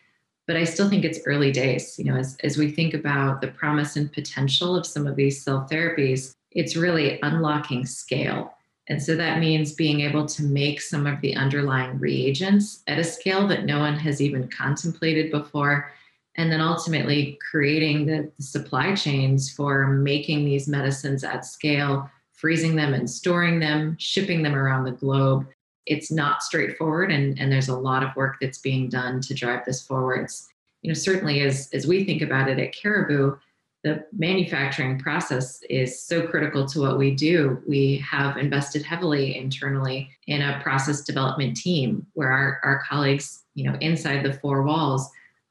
but 0.52 0.58
I 0.58 0.66
still 0.66 0.90
think 0.90 1.06
it's 1.06 1.20
early 1.26 1.50
days. 1.50 1.98
You 1.98 2.06
know, 2.06 2.18
as, 2.18 2.36
as 2.44 2.58
we 2.58 2.72
think 2.72 2.94
about 2.94 3.40
the 3.40 3.48
promise 3.48 3.96
and 3.96 4.12
potential 4.12 4.76
of 4.76 4.86
some 4.86 5.08
of 5.08 5.16
these 5.16 5.42
cell 5.42 5.66
therapies, 5.72 6.36
it's 6.52 6.76
really 6.76 7.22
unlocking 7.22 7.86
scale. 7.86 8.54
And 8.92 9.02
so 9.02 9.16
that 9.16 9.40
means 9.40 9.72
being 9.72 10.02
able 10.02 10.26
to 10.26 10.44
make 10.44 10.82
some 10.82 11.08
of 11.08 11.22
the 11.22 11.34
underlying 11.38 11.98
reagents 11.98 12.84
at 12.88 13.00
a 13.00 13.06
scale 13.06 13.48
that 13.48 13.64
no 13.64 13.80
one 13.80 13.98
has 13.98 14.20
even 14.20 14.50
contemplated 14.50 15.32
before. 15.32 15.90
And 16.36 16.52
then 16.52 16.60
ultimately 16.60 17.40
creating 17.50 18.06
the, 18.06 18.30
the 18.36 18.44
supply 18.44 18.94
chains 18.94 19.50
for 19.50 19.88
making 19.88 20.44
these 20.44 20.68
medicines 20.68 21.24
at 21.24 21.46
scale, 21.46 22.10
freezing 22.34 22.76
them 22.76 22.94
and 22.94 23.10
storing 23.10 23.62
them, 23.62 23.96
shipping 23.98 24.44
them 24.44 24.56
around 24.56 24.84
the 24.84 24.92
globe 24.92 25.48
it's 25.88 26.12
not 26.12 26.44
straightforward 26.44 27.12
and, 27.12 27.40
and 27.40 27.52
there's 27.52 27.70
a 27.70 27.76
lot 27.76 28.04
of 28.04 28.16
work 28.16 28.38
that's 28.40 28.60
being 28.60 28.88
done 28.88 29.20
to 29.20 29.34
drive 29.34 29.66
this 29.66 29.82
forwards 29.82 30.48
you 30.84 30.88
know 30.88 30.94
certainly 30.94 31.42
as 31.42 31.70
as 31.74 31.88
we 31.88 32.04
think 32.04 32.22
about 32.22 32.48
it 32.48 32.60
at 32.60 32.72
caribou 32.72 33.36
the 33.84 34.06
manufacturing 34.14 35.00
process 35.00 35.62
is 35.70 36.04
so 36.04 36.28
critical 36.28 36.66
to 36.68 36.80
what 36.80 36.98
we 36.98 37.16
do 37.16 37.62
we 37.68 37.98
have 37.98 38.38
invested 38.38 38.84
heavily 38.84 39.38
internally 39.38 40.10
in 40.28 40.42
a 40.42 40.60
process 40.62 41.02
development 41.02 41.58
team 41.58 42.06
where 42.14 42.32
our, 42.32 42.60
our 42.64 42.84
colleagues 42.88 43.44
you 43.56 43.70
know 43.70 43.78
inside 43.82 44.24
the 44.24 44.34
four 44.34 44.64
walls 44.64 45.10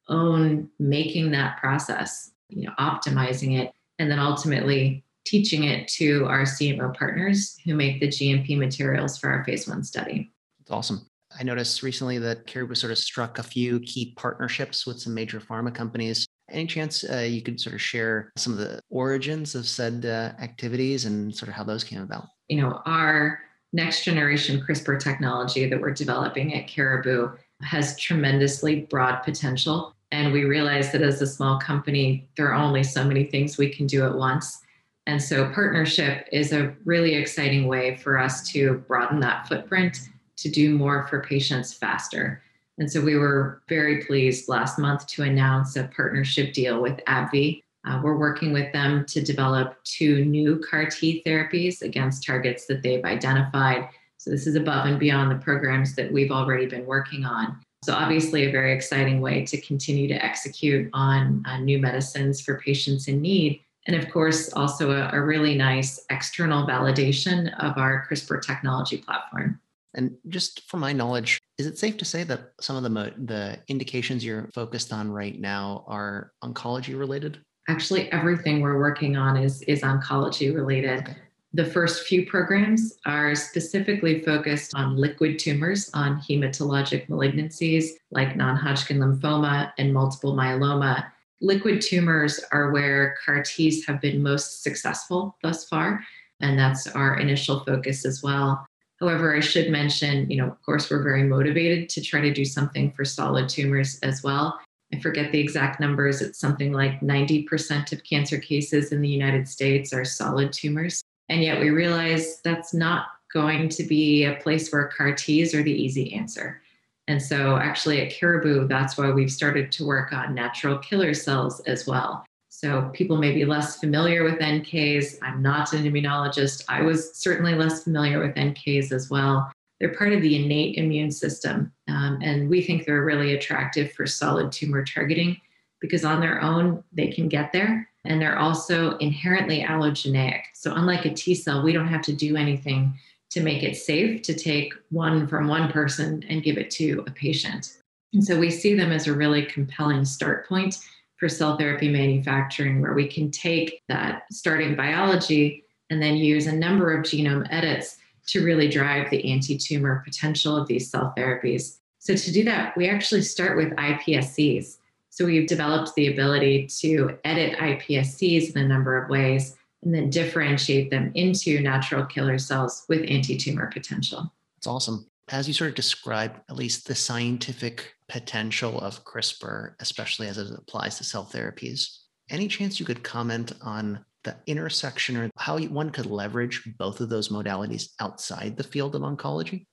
own 0.09 0.69
making 0.79 1.31
that 1.31 1.59
process 1.59 2.33
you 2.49 2.67
know 2.67 2.73
optimizing 2.79 3.59
it 3.59 3.73
and 3.99 4.11
then 4.11 4.19
ultimately 4.19 5.05
teaching 5.25 5.65
it 5.65 5.87
to 5.87 6.25
our 6.27 6.43
CMO 6.43 6.97
partners 6.97 7.59
who 7.65 7.75
make 7.75 8.01
the 8.01 8.09
GMP 8.09 8.57
materials 8.59 9.19
for 9.19 9.31
our 9.31 9.45
phase 9.45 9.69
one 9.69 9.85
study. 9.85 10.33
It's 10.61 10.71
awesome. 10.71 11.07
I 11.39 11.43
noticed 11.45 11.83
recently 11.83 12.19
that 12.19 12.47
Caribou 12.47 12.75
sort 12.75 12.91
of 12.91 12.99
struck 12.99 13.39
a 13.39 13.43
few 13.43 13.79
key 13.81 14.15
partnerships 14.17 14.87
with 14.87 14.99
some 14.99 15.15
major 15.15 15.39
pharma 15.39 15.73
companies. 15.73 16.27
Any 16.51 16.67
chance 16.67 17.05
uh, 17.05 17.19
you 17.19 17.43
could 17.43 17.61
sort 17.61 17.75
of 17.75 17.81
share 17.81 18.33
some 18.37 18.53
of 18.53 18.59
the 18.59 18.81
origins 18.91 19.55
of 19.55 19.67
said 19.67 20.05
uh, 20.05 20.33
activities 20.43 21.05
and 21.05 21.35
sort 21.35 21.49
of 21.49 21.55
how 21.55 21.65
those 21.65 21.85
came 21.85 22.03
about? 22.03 22.27
You 22.49 22.61
know, 22.61 22.83
our 22.87 23.41
next 23.73 24.05
generation 24.05 24.61
CRISPR 24.61 24.99
technology 25.01 25.69
that 25.69 25.81
we're 25.81 25.93
developing 25.93 26.55
at 26.55 26.67
Caribou 26.67 27.37
has 27.63 27.99
tremendously 27.99 28.83
broad 28.91 29.23
potential. 29.23 29.95
And 30.13 30.33
we 30.33 30.45
realize 30.45 30.91
that 30.93 31.03
as 31.03 31.23
a 31.23 31.27
small 31.27 31.59
company, 31.61 32.29
there 32.37 32.49
are 32.53 32.55
only 32.55 32.83
so 32.83 33.05
many 33.05 33.25
things 33.25 33.59
we 33.59 33.69
can 33.69 33.87
do 33.87 34.05
at 34.05 34.15
once. 34.15 34.61
And 35.07 35.23
so, 35.23 35.51
partnership 35.53 36.27
is 36.33 36.53
a 36.53 36.75
really 36.85 37.15
exciting 37.15 37.67
way 37.67 37.97
for 37.97 38.19
us 38.19 38.49
to 38.51 38.85
broaden 38.87 39.21
that 39.21 39.49
footprint 39.49 39.99
to 40.37 40.49
do 40.49 40.77
more 40.77 41.07
for 41.07 41.23
patients 41.23 41.73
faster. 41.73 42.43
And 42.81 42.91
so, 42.91 43.01
we 43.01 43.15
were 43.15 43.63
very 43.69 44.05
pleased 44.05 44.49
last 44.49 44.79
month 44.79 45.07
to 45.09 45.23
announce 45.23 45.77
a 45.77 45.85
partnership 45.95 46.53
deal 46.53 46.83
with 46.83 46.97
AbbVie. 47.07 47.63
Uh, 47.87 48.01
we're 48.03 48.17
working 48.17 48.53
with 48.53 48.73
them 48.73 49.07
to 49.07 49.23
develop 49.23 49.77
two 49.85 50.25
new 50.25 50.59
CAR 50.59 50.87
T 50.87 51.23
therapies 51.25 51.83
against 51.83 52.27
targets 52.27 52.67
that 52.67 52.83
they've 52.83 53.05
identified. 53.05 53.89
So, 54.17 54.31
this 54.31 54.49
is 54.49 54.57
above 54.57 54.87
and 54.87 54.99
beyond 54.99 55.31
the 55.31 55.45
programs 55.45 55.95
that 55.95 56.11
we've 56.11 56.33
already 56.33 56.67
been 56.67 56.87
working 56.87 57.25
on. 57.25 57.61
So, 57.85 57.95
obviously, 57.95 58.47
a 58.47 58.51
very 58.51 58.73
exciting 58.73 59.21
way 59.21 59.45
to 59.45 59.61
continue 59.61 60.09
to 60.09 60.25
execute 60.25 60.91
on 60.93 61.45
uh, 61.47 61.59
new 61.59 61.79
medicines 61.79 62.41
for 62.41 62.59
patients 62.59 63.07
in 63.07 63.21
need 63.21 63.61
and 63.87 63.97
of 63.97 64.11
course, 64.11 64.53
also 64.53 64.93
a, 64.93 65.11
a 65.13 65.21
really 65.21 65.57
nice 65.57 66.05
external 66.11 66.67
validation 66.67 67.53
of 67.59 67.79
our 67.79 68.07
CRISPR 68.09 68.43
technology 68.43 68.99
platform. 68.99 69.59
And 69.95 70.17
just 70.29 70.69
from 70.69 70.81
my 70.81 70.93
knowledge, 70.93 71.41
is 71.59 71.67
it 71.67 71.79
safe 71.79 71.97
to 71.99 72.05
say 72.05 72.23
that 72.25 72.53
some 72.61 72.77
of 72.77 72.83
the 72.83 73.15
the 73.25 73.59
indications 73.69 74.25
you're 74.25 74.49
focused 74.55 74.93
on 74.93 75.11
right 75.11 75.39
now 75.39 75.85
are 75.87 76.33
oncology 76.45 76.99
related? 76.99 77.41
Actually, 77.69 78.11
everything 78.13 78.61
we're 78.61 78.79
working 78.79 79.17
on 79.17 79.37
is 79.37 79.63
is 79.63 79.81
oncology 79.83 80.55
related. 80.55 81.01
Okay. 81.01 81.17
The 81.53 81.65
first 81.65 82.07
few 82.07 82.27
programs 82.27 82.99
are 83.07 83.35
specifically 83.35 84.23
focused 84.23 84.73
on 84.77 84.97
liquid 84.97 85.41
tumors, 85.41 85.91
on 85.95 86.21
hematologic 86.21 87.09
malignancies 87.09 87.87
like 88.13 88.37
non-Hodgkin 88.37 88.99
lymphoma 88.99 89.73
and 89.77 89.93
multiple 89.93 90.37
myeloma 90.37 91.11
liquid 91.41 91.81
tumors 91.81 92.41
are 92.53 92.71
where 92.71 93.17
CAR 93.25 93.43
Ts 93.43 93.87
have 93.87 94.01
been 94.01 94.23
most 94.23 94.63
successful 94.63 95.37
thus 95.43 95.67
far, 95.69 96.05
and 96.41 96.59
that's 96.59 96.87
our 96.89 97.19
initial 97.19 97.61
focus 97.65 98.05
as 98.05 98.23
well. 98.23 98.67
However, 99.01 99.35
I 99.35 99.41
should 99.41 99.71
mention, 99.71 100.31
you 100.31 100.37
know, 100.37 100.47
of 100.47 100.63
course, 100.63 100.91
we're 100.91 101.03
very 101.03 101.23
motivated 101.23 101.89
to 101.91 102.03
try 102.03 102.21
to 102.21 102.33
do 102.33 102.45
something 102.45 102.93
for 102.93 103.05
solid 103.05 103.49
tumors 103.49 103.99
as 104.03 104.23
well. 104.23 104.61
I 104.93 104.99
forget 104.99 105.33
the 105.33 105.41
exact 105.41 105.81
numbers. 105.81 106.21
It's 106.21 106.39
something 106.39 106.73
like 106.73 107.01
90% 107.01 107.93
of 107.93 108.05
cancer 108.05 108.39
cases 108.39 108.93
in 108.93 109.01
the 109.01 109.09
United 109.09 109.49
States 109.49 109.93
are 109.93 110.05
solid 110.05 110.53
tumors. 110.53 111.03
And 111.29 111.43
yet 111.43 111.61
we 111.61 111.71
realize 111.71 112.41
that's 112.43 112.75
not 112.75 113.07
going 113.33 113.69
to 113.71 113.85
be 113.85 114.25
a 114.25 114.35
place 114.37 114.71
where 114.71 114.89
CAR 114.89 115.15
Ts 115.15 115.55
are 115.55 115.63
the 115.63 115.73
easy 115.73 116.13
answer. 116.13 116.61
And 117.09 117.23
so, 117.23 117.57
actually, 117.57 118.01
at 118.03 118.13
Caribou, 118.13 118.69
that's 118.69 118.99
why 118.99 119.11
we've 119.11 119.33
started 119.33 119.73
to 119.73 119.87
work 119.87 120.13
on 120.13 120.35
natural 120.35 120.79
killer 120.79 121.15
cells 121.15 121.61
as 121.61 121.87
well. 121.87 122.25
So, 122.63 122.91
people 122.93 123.17
may 123.17 123.33
be 123.33 123.47
less 123.47 123.81
familiar 123.81 124.23
with 124.23 124.39
NKs. 124.39 125.17
I'm 125.23 125.41
not 125.41 125.73
an 125.73 125.85
immunologist. 125.85 126.63
I 126.69 126.83
was 126.83 127.15
certainly 127.15 127.55
less 127.55 127.85
familiar 127.85 128.21
with 128.21 128.35
NKs 128.35 128.93
as 128.93 129.09
well. 129.09 129.51
They're 129.79 129.95
part 129.95 130.13
of 130.13 130.21
the 130.21 130.37
innate 130.37 130.77
immune 130.77 131.11
system. 131.11 131.73
Um, 131.89 132.19
and 132.21 132.51
we 132.51 132.61
think 132.61 132.85
they're 132.85 133.03
really 133.03 133.33
attractive 133.33 133.93
for 133.93 134.07
solid 134.07 134.53
tumor 134.53 134.85
targeting 134.85 135.41
because 135.81 136.05
on 136.05 136.21
their 136.21 136.43
own, 136.43 136.85
they 136.93 137.07
can 137.07 137.31
get 137.31 137.51
there. 137.51 137.89
And 138.05 138.21
they're 138.21 138.39
also 138.39 138.99
inherently 138.99 139.63
allogeneic. 139.63 140.43
So, 140.53 140.75
unlike 140.75 141.07
a 141.07 141.15
T 141.15 141.35
cell, 141.35 141.63
we 141.63 141.73
don't 141.73 141.89
have 141.89 142.03
to 142.03 142.13
do 142.13 142.37
anything 142.37 142.93
to 143.31 143.41
make 143.41 143.63
it 143.63 143.79
safe 143.79 144.21
to 144.21 144.35
take 144.35 144.75
one 144.91 145.27
from 145.27 145.49
one 145.49 145.73
person 145.73 146.23
and 146.29 146.43
give 146.43 146.59
it 146.59 146.71
to 146.73 147.05
a 147.07 147.11
patient. 147.11 147.79
And 148.13 148.23
so, 148.23 148.39
we 148.39 148.51
see 148.51 148.75
them 148.75 148.93
as 148.93 149.07
a 149.07 149.15
really 149.15 149.47
compelling 149.47 150.05
start 150.05 150.47
point 150.47 150.77
for 151.21 151.29
cell 151.29 151.59
therapy 151.59 151.89
manufacturing, 151.89 152.81
where 152.81 152.95
we 152.95 153.07
can 153.07 153.31
take 153.31 153.83
that 153.89 154.23
starting 154.33 154.75
biology 154.75 155.63
and 155.91 156.03
then 156.03 156.17
use 156.17 156.47
a 156.47 156.53
number 156.53 156.93
of 156.97 157.05
genome 157.05 157.47
edits 157.51 157.99
to 158.27 158.45
really 158.45 158.69
drive 158.69 159.11
the 159.11 159.31
anti 159.31 159.57
tumor 159.59 160.03
potential 160.05 160.57
of 160.57 160.67
these 160.67 160.91
cell 160.91 161.13
therapies. 161.17 161.77
So, 161.99 162.17
to 162.17 162.33
do 162.33 162.43
that, 162.45 162.77
we 162.77 162.89
actually 162.89 163.23
start 163.23 163.57
with 163.57 163.71
iPSCs. 163.77 164.79
So, 165.11 165.27
we've 165.27 165.47
developed 165.47 165.95
the 165.95 166.11
ability 166.11 166.69
to 166.81 167.19
edit 167.25 167.59
iPSCs 167.59 168.57
in 168.57 168.63
a 168.63 168.67
number 168.69 168.97
of 168.97 169.11
ways 169.11 169.57
and 169.83 169.95
then 169.95 170.09
differentiate 170.09 170.91
them 170.91 171.13
into 171.15 171.61
natural 171.61 172.07
killer 172.07 172.39
cells 172.39 172.85
with 172.89 173.05
anti 173.07 173.37
tumor 173.37 173.71
potential. 173.71 174.33
That's 174.57 174.67
awesome. 174.67 175.07
As 175.29 175.47
you 175.47 175.55
sort 175.55 175.69
of 175.71 175.77
describe 175.77 176.35
at 176.49 176.57
least 176.57 176.89
the 176.89 176.95
scientific 176.95 177.95
potential 178.11 178.81
of 178.81 179.05
CRISPR, 179.05 179.75
especially 179.81 180.27
as 180.27 180.37
it 180.37 180.51
applies 180.51 180.99
to 180.99 181.05
cell 181.05 181.25
therapies, 181.25 181.99
any 182.29 182.49
chance 182.49 182.79
you 182.79 182.87
could 182.87 183.03
comment 183.03 183.53
on 183.63 184.05
the 184.25 184.37
intersection 184.47 185.17
or 185.17 185.31
how 185.37 185.59
one 185.59 185.91
could 185.91 186.07
leverage 186.07 186.63
both 186.77 187.01
of 187.01 187.09
those 187.09 187.29
modalities 187.29 187.91
outside 188.01 188.57
the 188.57 188.65
field 188.65 188.95
of 188.95 189.03
oncology? 189.03 189.65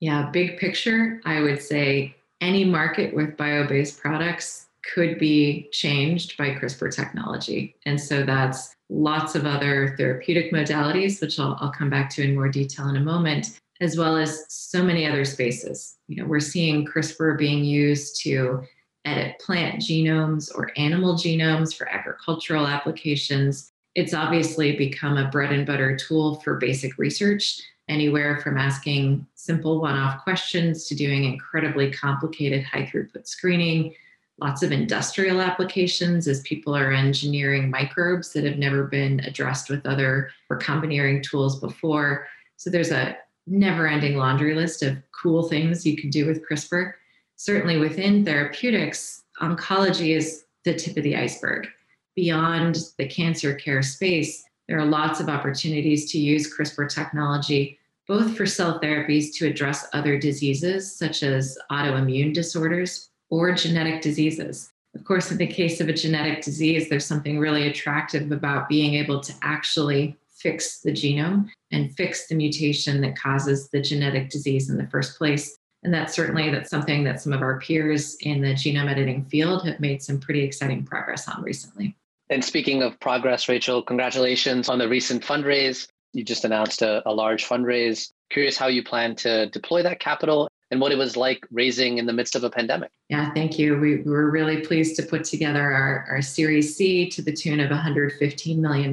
Yeah, 0.00 0.30
big 0.30 0.58
picture, 0.58 1.20
I 1.24 1.40
would 1.40 1.60
say 1.60 2.14
any 2.40 2.64
market 2.64 3.14
with 3.14 3.36
bio 3.36 3.66
based 3.66 3.98
products 3.98 4.68
could 4.94 5.18
be 5.18 5.68
changed 5.72 6.36
by 6.36 6.50
CRISPR 6.50 6.94
technology. 6.94 7.74
And 7.86 8.00
so 8.00 8.22
that's 8.22 8.74
lots 8.88 9.34
of 9.34 9.46
other 9.46 9.94
therapeutic 9.96 10.52
modalities, 10.52 11.20
which 11.20 11.40
I'll, 11.40 11.56
I'll 11.60 11.72
come 11.72 11.90
back 11.90 12.10
to 12.10 12.22
in 12.22 12.34
more 12.34 12.48
detail 12.48 12.88
in 12.88 12.96
a 12.96 13.00
moment, 13.00 13.58
as 13.80 13.96
well 13.96 14.16
as 14.16 14.44
so 14.48 14.82
many 14.82 15.06
other 15.06 15.24
spaces. 15.24 15.96
You 16.08 16.16
know, 16.16 16.28
we're 16.28 16.40
seeing 16.40 16.86
CRISPR 16.86 17.38
being 17.38 17.64
used 17.64 18.20
to 18.22 18.62
edit 19.04 19.38
plant 19.38 19.80
genomes 19.80 20.50
or 20.54 20.72
animal 20.76 21.14
genomes 21.14 21.76
for 21.76 21.88
agricultural 21.88 22.66
applications. 22.66 23.72
It's 23.94 24.14
obviously 24.14 24.76
become 24.76 25.16
a 25.16 25.28
bread 25.28 25.52
and 25.52 25.66
butter 25.66 25.96
tool 25.96 26.36
for 26.40 26.56
basic 26.56 26.98
research, 26.98 27.60
anywhere 27.88 28.40
from 28.40 28.58
asking 28.58 29.26
simple 29.34 29.80
one 29.80 29.96
off 29.96 30.22
questions 30.24 30.86
to 30.88 30.94
doing 30.94 31.24
incredibly 31.24 31.90
complicated 31.90 32.64
high 32.64 32.90
throughput 32.92 33.26
screening 33.26 33.94
lots 34.38 34.62
of 34.62 34.72
industrial 34.72 35.40
applications 35.40 36.28
as 36.28 36.40
people 36.42 36.76
are 36.76 36.92
engineering 36.92 37.70
microbes 37.70 38.32
that 38.32 38.44
have 38.44 38.58
never 38.58 38.84
been 38.84 39.20
addressed 39.20 39.70
with 39.70 39.86
other 39.86 40.30
recombineering 40.52 41.22
tools 41.22 41.58
before. 41.60 42.26
So 42.56 42.68
there's 42.68 42.90
a 42.90 43.16
never 43.46 43.86
ending 43.86 44.16
laundry 44.16 44.54
list 44.54 44.82
of 44.82 44.96
cool 45.12 45.48
things 45.48 45.86
you 45.86 45.96
can 45.96 46.10
do 46.10 46.26
with 46.26 46.44
CRISPR. 46.46 46.92
Certainly 47.36 47.78
within 47.78 48.24
therapeutics, 48.24 49.22
oncology 49.40 50.16
is 50.16 50.44
the 50.64 50.74
tip 50.74 50.96
of 50.96 51.02
the 51.02 51.16
iceberg. 51.16 51.68
Beyond 52.14 52.78
the 52.98 53.06
cancer 53.06 53.54
care 53.54 53.82
space, 53.82 54.44
there 54.68 54.78
are 54.78 54.86
lots 54.86 55.20
of 55.20 55.28
opportunities 55.28 56.10
to 56.12 56.18
use 56.18 56.52
CRISPR 56.52 56.92
technology, 56.92 57.78
both 58.08 58.36
for 58.36 58.46
cell 58.46 58.80
therapies 58.80 59.34
to 59.36 59.46
address 59.46 59.86
other 59.92 60.18
diseases 60.18 60.96
such 60.96 61.22
as 61.22 61.58
autoimmune 61.70 62.32
disorders, 62.32 63.10
or 63.30 63.52
genetic 63.52 64.00
diseases. 64.02 64.72
Of 64.94 65.04
course, 65.04 65.30
in 65.30 65.36
the 65.36 65.46
case 65.46 65.80
of 65.80 65.88
a 65.88 65.92
genetic 65.92 66.42
disease, 66.42 66.88
there's 66.88 67.04
something 67.04 67.38
really 67.38 67.66
attractive 67.66 68.32
about 68.32 68.68
being 68.68 68.94
able 68.94 69.20
to 69.20 69.32
actually 69.42 70.16
fix 70.46 70.78
the 70.78 70.92
genome 70.92 71.50
and 71.72 71.92
fix 71.96 72.28
the 72.28 72.34
mutation 72.36 73.00
that 73.00 73.18
causes 73.18 73.68
the 73.70 73.80
genetic 73.80 74.30
disease 74.30 74.70
in 74.70 74.76
the 74.76 74.86
first 74.86 75.18
place. 75.18 75.58
And 75.82 75.92
that's 75.92 76.14
certainly 76.14 76.52
that's 76.52 76.70
something 76.70 77.02
that 77.02 77.20
some 77.20 77.32
of 77.32 77.42
our 77.42 77.58
peers 77.58 78.16
in 78.20 78.40
the 78.42 78.54
genome 78.54 78.88
editing 78.88 79.24
field 79.24 79.66
have 79.66 79.80
made 79.80 80.04
some 80.04 80.20
pretty 80.20 80.44
exciting 80.44 80.84
progress 80.84 81.28
on 81.28 81.42
recently. 81.42 81.96
And 82.30 82.44
speaking 82.44 82.84
of 82.84 82.98
progress, 83.00 83.48
Rachel, 83.48 83.82
congratulations 83.82 84.68
on 84.68 84.78
the 84.78 84.88
recent 84.88 85.24
fundraise. 85.24 85.88
You 86.12 86.22
just 86.22 86.44
announced 86.44 86.80
a, 86.80 87.02
a 87.08 87.12
large 87.12 87.44
fundraise. 87.44 88.12
Curious 88.30 88.56
how 88.56 88.68
you 88.68 88.84
plan 88.84 89.16
to 89.16 89.46
deploy 89.50 89.82
that 89.82 89.98
capital 89.98 90.48
and 90.70 90.80
what 90.80 90.92
it 90.92 90.98
was 90.98 91.16
like 91.16 91.44
raising 91.50 91.98
in 91.98 92.06
the 92.06 92.12
midst 92.12 92.36
of 92.36 92.44
a 92.44 92.50
pandemic. 92.50 92.92
Yeah, 93.08 93.32
thank 93.34 93.58
you. 93.58 93.78
We, 93.78 93.96
we 93.96 94.10
were 94.12 94.30
really 94.30 94.60
pleased 94.60 94.94
to 94.96 95.02
put 95.02 95.24
together 95.24 95.60
our, 95.60 96.06
our 96.08 96.22
Series 96.22 96.76
C 96.76 97.08
to 97.10 97.22
the 97.22 97.32
tune 97.32 97.58
of 97.58 97.70
$115 97.70 98.58
million. 98.58 98.92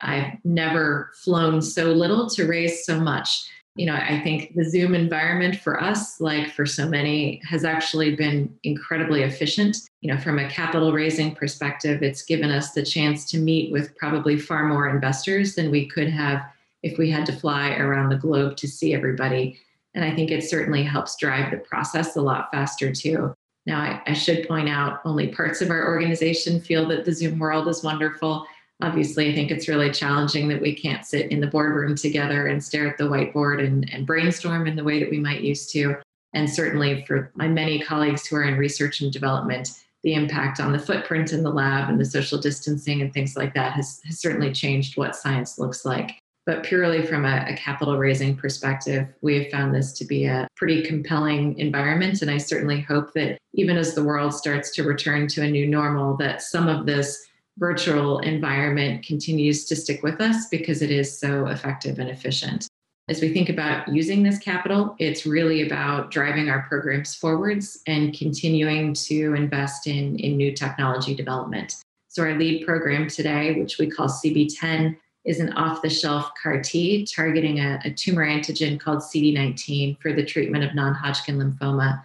I've 0.00 0.32
never 0.44 1.12
flown 1.14 1.62
so 1.62 1.92
little 1.92 2.28
to 2.30 2.46
raise 2.46 2.84
so 2.84 3.00
much. 3.00 3.48
You 3.76 3.86
know, 3.86 3.94
I 3.94 4.20
think 4.20 4.54
the 4.54 4.64
Zoom 4.64 4.94
environment 4.94 5.56
for 5.56 5.82
us, 5.82 6.18
like 6.18 6.50
for 6.50 6.64
so 6.64 6.88
many, 6.88 7.42
has 7.44 7.64
actually 7.64 8.16
been 8.16 8.54
incredibly 8.62 9.22
efficient. 9.22 9.76
You 10.00 10.14
know, 10.14 10.20
from 10.20 10.38
a 10.38 10.48
capital 10.48 10.92
raising 10.92 11.34
perspective, 11.34 12.02
it's 12.02 12.22
given 12.22 12.50
us 12.50 12.72
the 12.72 12.82
chance 12.82 13.26
to 13.30 13.38
meet 13.38 13.72
with 13.72 13.94
probably 13.96 14.38
far 14.38 14.66
more 14.66 14.88
investors 14.88 15.54
than 15.54 15.70
we 15.70 15.86
could 15.86 16.08
have 16.08 16.42
if 16.82 16.96
we 16.96 17.10
had 17.10 17.26
to 17.26 17.32
fly 17.32 17.76
around 17.76 18.08
the 18.08 18.16
globe 18.16 18.56
to 18.58 18.68
see 18.68 18.94
everybody. 18.94 19.58
And 19.94 20.04
I 20.04 20.14
think 20.14 20.30
it 20.30 20.44
certainly 20.44 20.82
helps 20.82 21.16
drive 21.16 21.50
the 21.50 21.58
process 21.58 22.16
a 22.16 22.22
lot 22.22 22.48
faster 22.52 22.92
too. 22.94 23.34
Now, 23.66 23.80
I, 23.80 24.00
I, 24.06 24.12
should 24.12 24.46
point 24.46 24.68
out 24.68 25.00
only 25.04 25.28
parts 25.28 25.60
of 25.60 25.70
our 25.70 25.88
organization 25.88 26.60
feel 26.60 26.86
that 26.88 27.04
the 27.04 27.12
Zoom 27.12 27.40
world 27.40 27.66
is 27.66 27.82
wonderful. 27.82 28.46
Obviously, 28.82 29.30
I 29.30 29.34
think 29.34 29.50
it's 29.50 29.68
really 29.68 29.90
challenging 29.90 30.48
that 30.48 30.60
we 30.60 30.74
can't 30.74 31.06
sit 31.06 31.30
in 31.30 31.40
the 31.40 31.46
boardroom 31.46 31.94
together 31.94 32.46
and 32.46 32.62
stare 32.62 32.86
at 32.86 32.98
the 32.98 33.04
whiteboard 33.04 33.64
and, 33.64 33.88
and 33.92 34.06
brainstorm 34.06 34.66
in 34.66 34.76
the 34.76 34.84
way 34.84 35.00
that 35.00 35.10
we 35.10 35.18
might 35.18 35.40
used 35.40 35.72
to. 35.72 35.96
And 36.34 36.48
certainly 36.48 37.04
for 37.06 37.32
my 37.34 37.48
many 37.48 37.80
colleagues 37.80 38.26
who 38.26 38.36
are 38.36 38.42
in 38.42 38.58
research 38.58 39.00
and 39.00 39.10
development, 39.10 39.70
the 40.02 40.14
impact 40.14 40.60
on 40.60 40.72
the 40.72 40.78
footprint 40.78 41.32
in 41.32 41.42
the 41.42 41.50
lab 41.50 41.88
and 41.88 41.98
the 41.98 42.04
social 42.04 42.38
distancing 42.38 43.00
and 43.00 43.12
things 43.12 43.36
like 43.36 43.54
that 43.54 43.72
has, 43.72 44.00
has 44.04 44.20
certainly 44.20 44.52
changed 44.52 44.98
what 44.98 45.16
science 45.16 45.58
looks 45.58 45.84
like. 45.84 46.18
But 46.44 46.62
purely 46.62 47.04
from 47.04 47.24
a, 47.24 47.44
a, 47.48 47.56
capital 47.56 47.98
raising 47.98 48.36
perspective, 48.36 49.08
we 49.20 49.36
have 49.42 49.50
found 49.50 49.74
this 49.74 49.92
to 49.94 50.04
be 50.04 50.26
a 50.26 50.46
pretty 50.54 50.82
compelling 50.82 51.58
environment. 51.58 52.22
And 52.22 52.30
I 52.30 52.38
certainly 52.38 52.80
hope 52.80 53.14
that 53.14 53.38
even 53.54 53.76
as 53.76 53.96
the 53.96 54.04
world 54.04 54.32
starts 54.32 54.72
to 54.76 54.84
return 54.84 55.26
to 55.28 55.42
a 55.42 55.50
new 55.50 55.66
normal, 55.66 56.16
that 56.18 56.42
some 56.42 56.68
of 56.68 56.86
this 56.86 57.26
virtual 57.58 58.18
environment 58.20 59.04
continues 59.04 59.64
to 59.66 59.76
stick 59.76 60.02
with 60.02 60.20
us 60.20 60.48
because 60.48 60.82
it 60.82 60.90
is 60.90 61.18
so 61.18 61.46
effective 61.46 61.98
and 61.98 62.10
efficient. 62.10 62.68
As 63.08 63.20
we 63.20 63.32
think 63.32 63.48
about 63.48 63.86
using 63.86 64.22
this 64.22 64.38
capital, 64.38 64.96
it's 64.98 65.26
really 65.26 65.64
about 65.64 66.10
driving 66.10 66.48
our 66.48 66.62
programs 66.62 67.14
forwards 67.14 67.80
and 67.86 68.12
continuing 68.12 68.94
to 68.94 69.34
invest 69.34 69.86
in, 69.86 70.18
in 70.18 70.36
new 70.36 70.52
technology 70.52 71.14
development. 71.14 71.76
So, 72.08 72.24
our 72.24 72.34
lead 72.34 72.66
program 72.66 73.08
today, 73.08 73.60
which 73.60 73.78
we 73.78 73.88
call 73.88 74.08
CB10, 74.08 74.96
is 75.24 75.38
an 75.38 75.52
off 75.52 75.82
the 75.82 75.90
shelf 75.90 76.30
CAR 76.42 76.60
T 76.62 77.06
targeting 77.06 77.60
a, 77.60 77.80
a, 77.84 77.90
tumor 77.90 78.26
antigen 78.26 78.78
called 78.80 78.98
CD19 78.98 80.00
for 80.00 80.12
the 80.12 80.24
treatment 80.24 80.64
of 80.64 80.74
non 80.74 80.94
Hodgkin 80.94 81.38
lymphoma. 81.38 82.02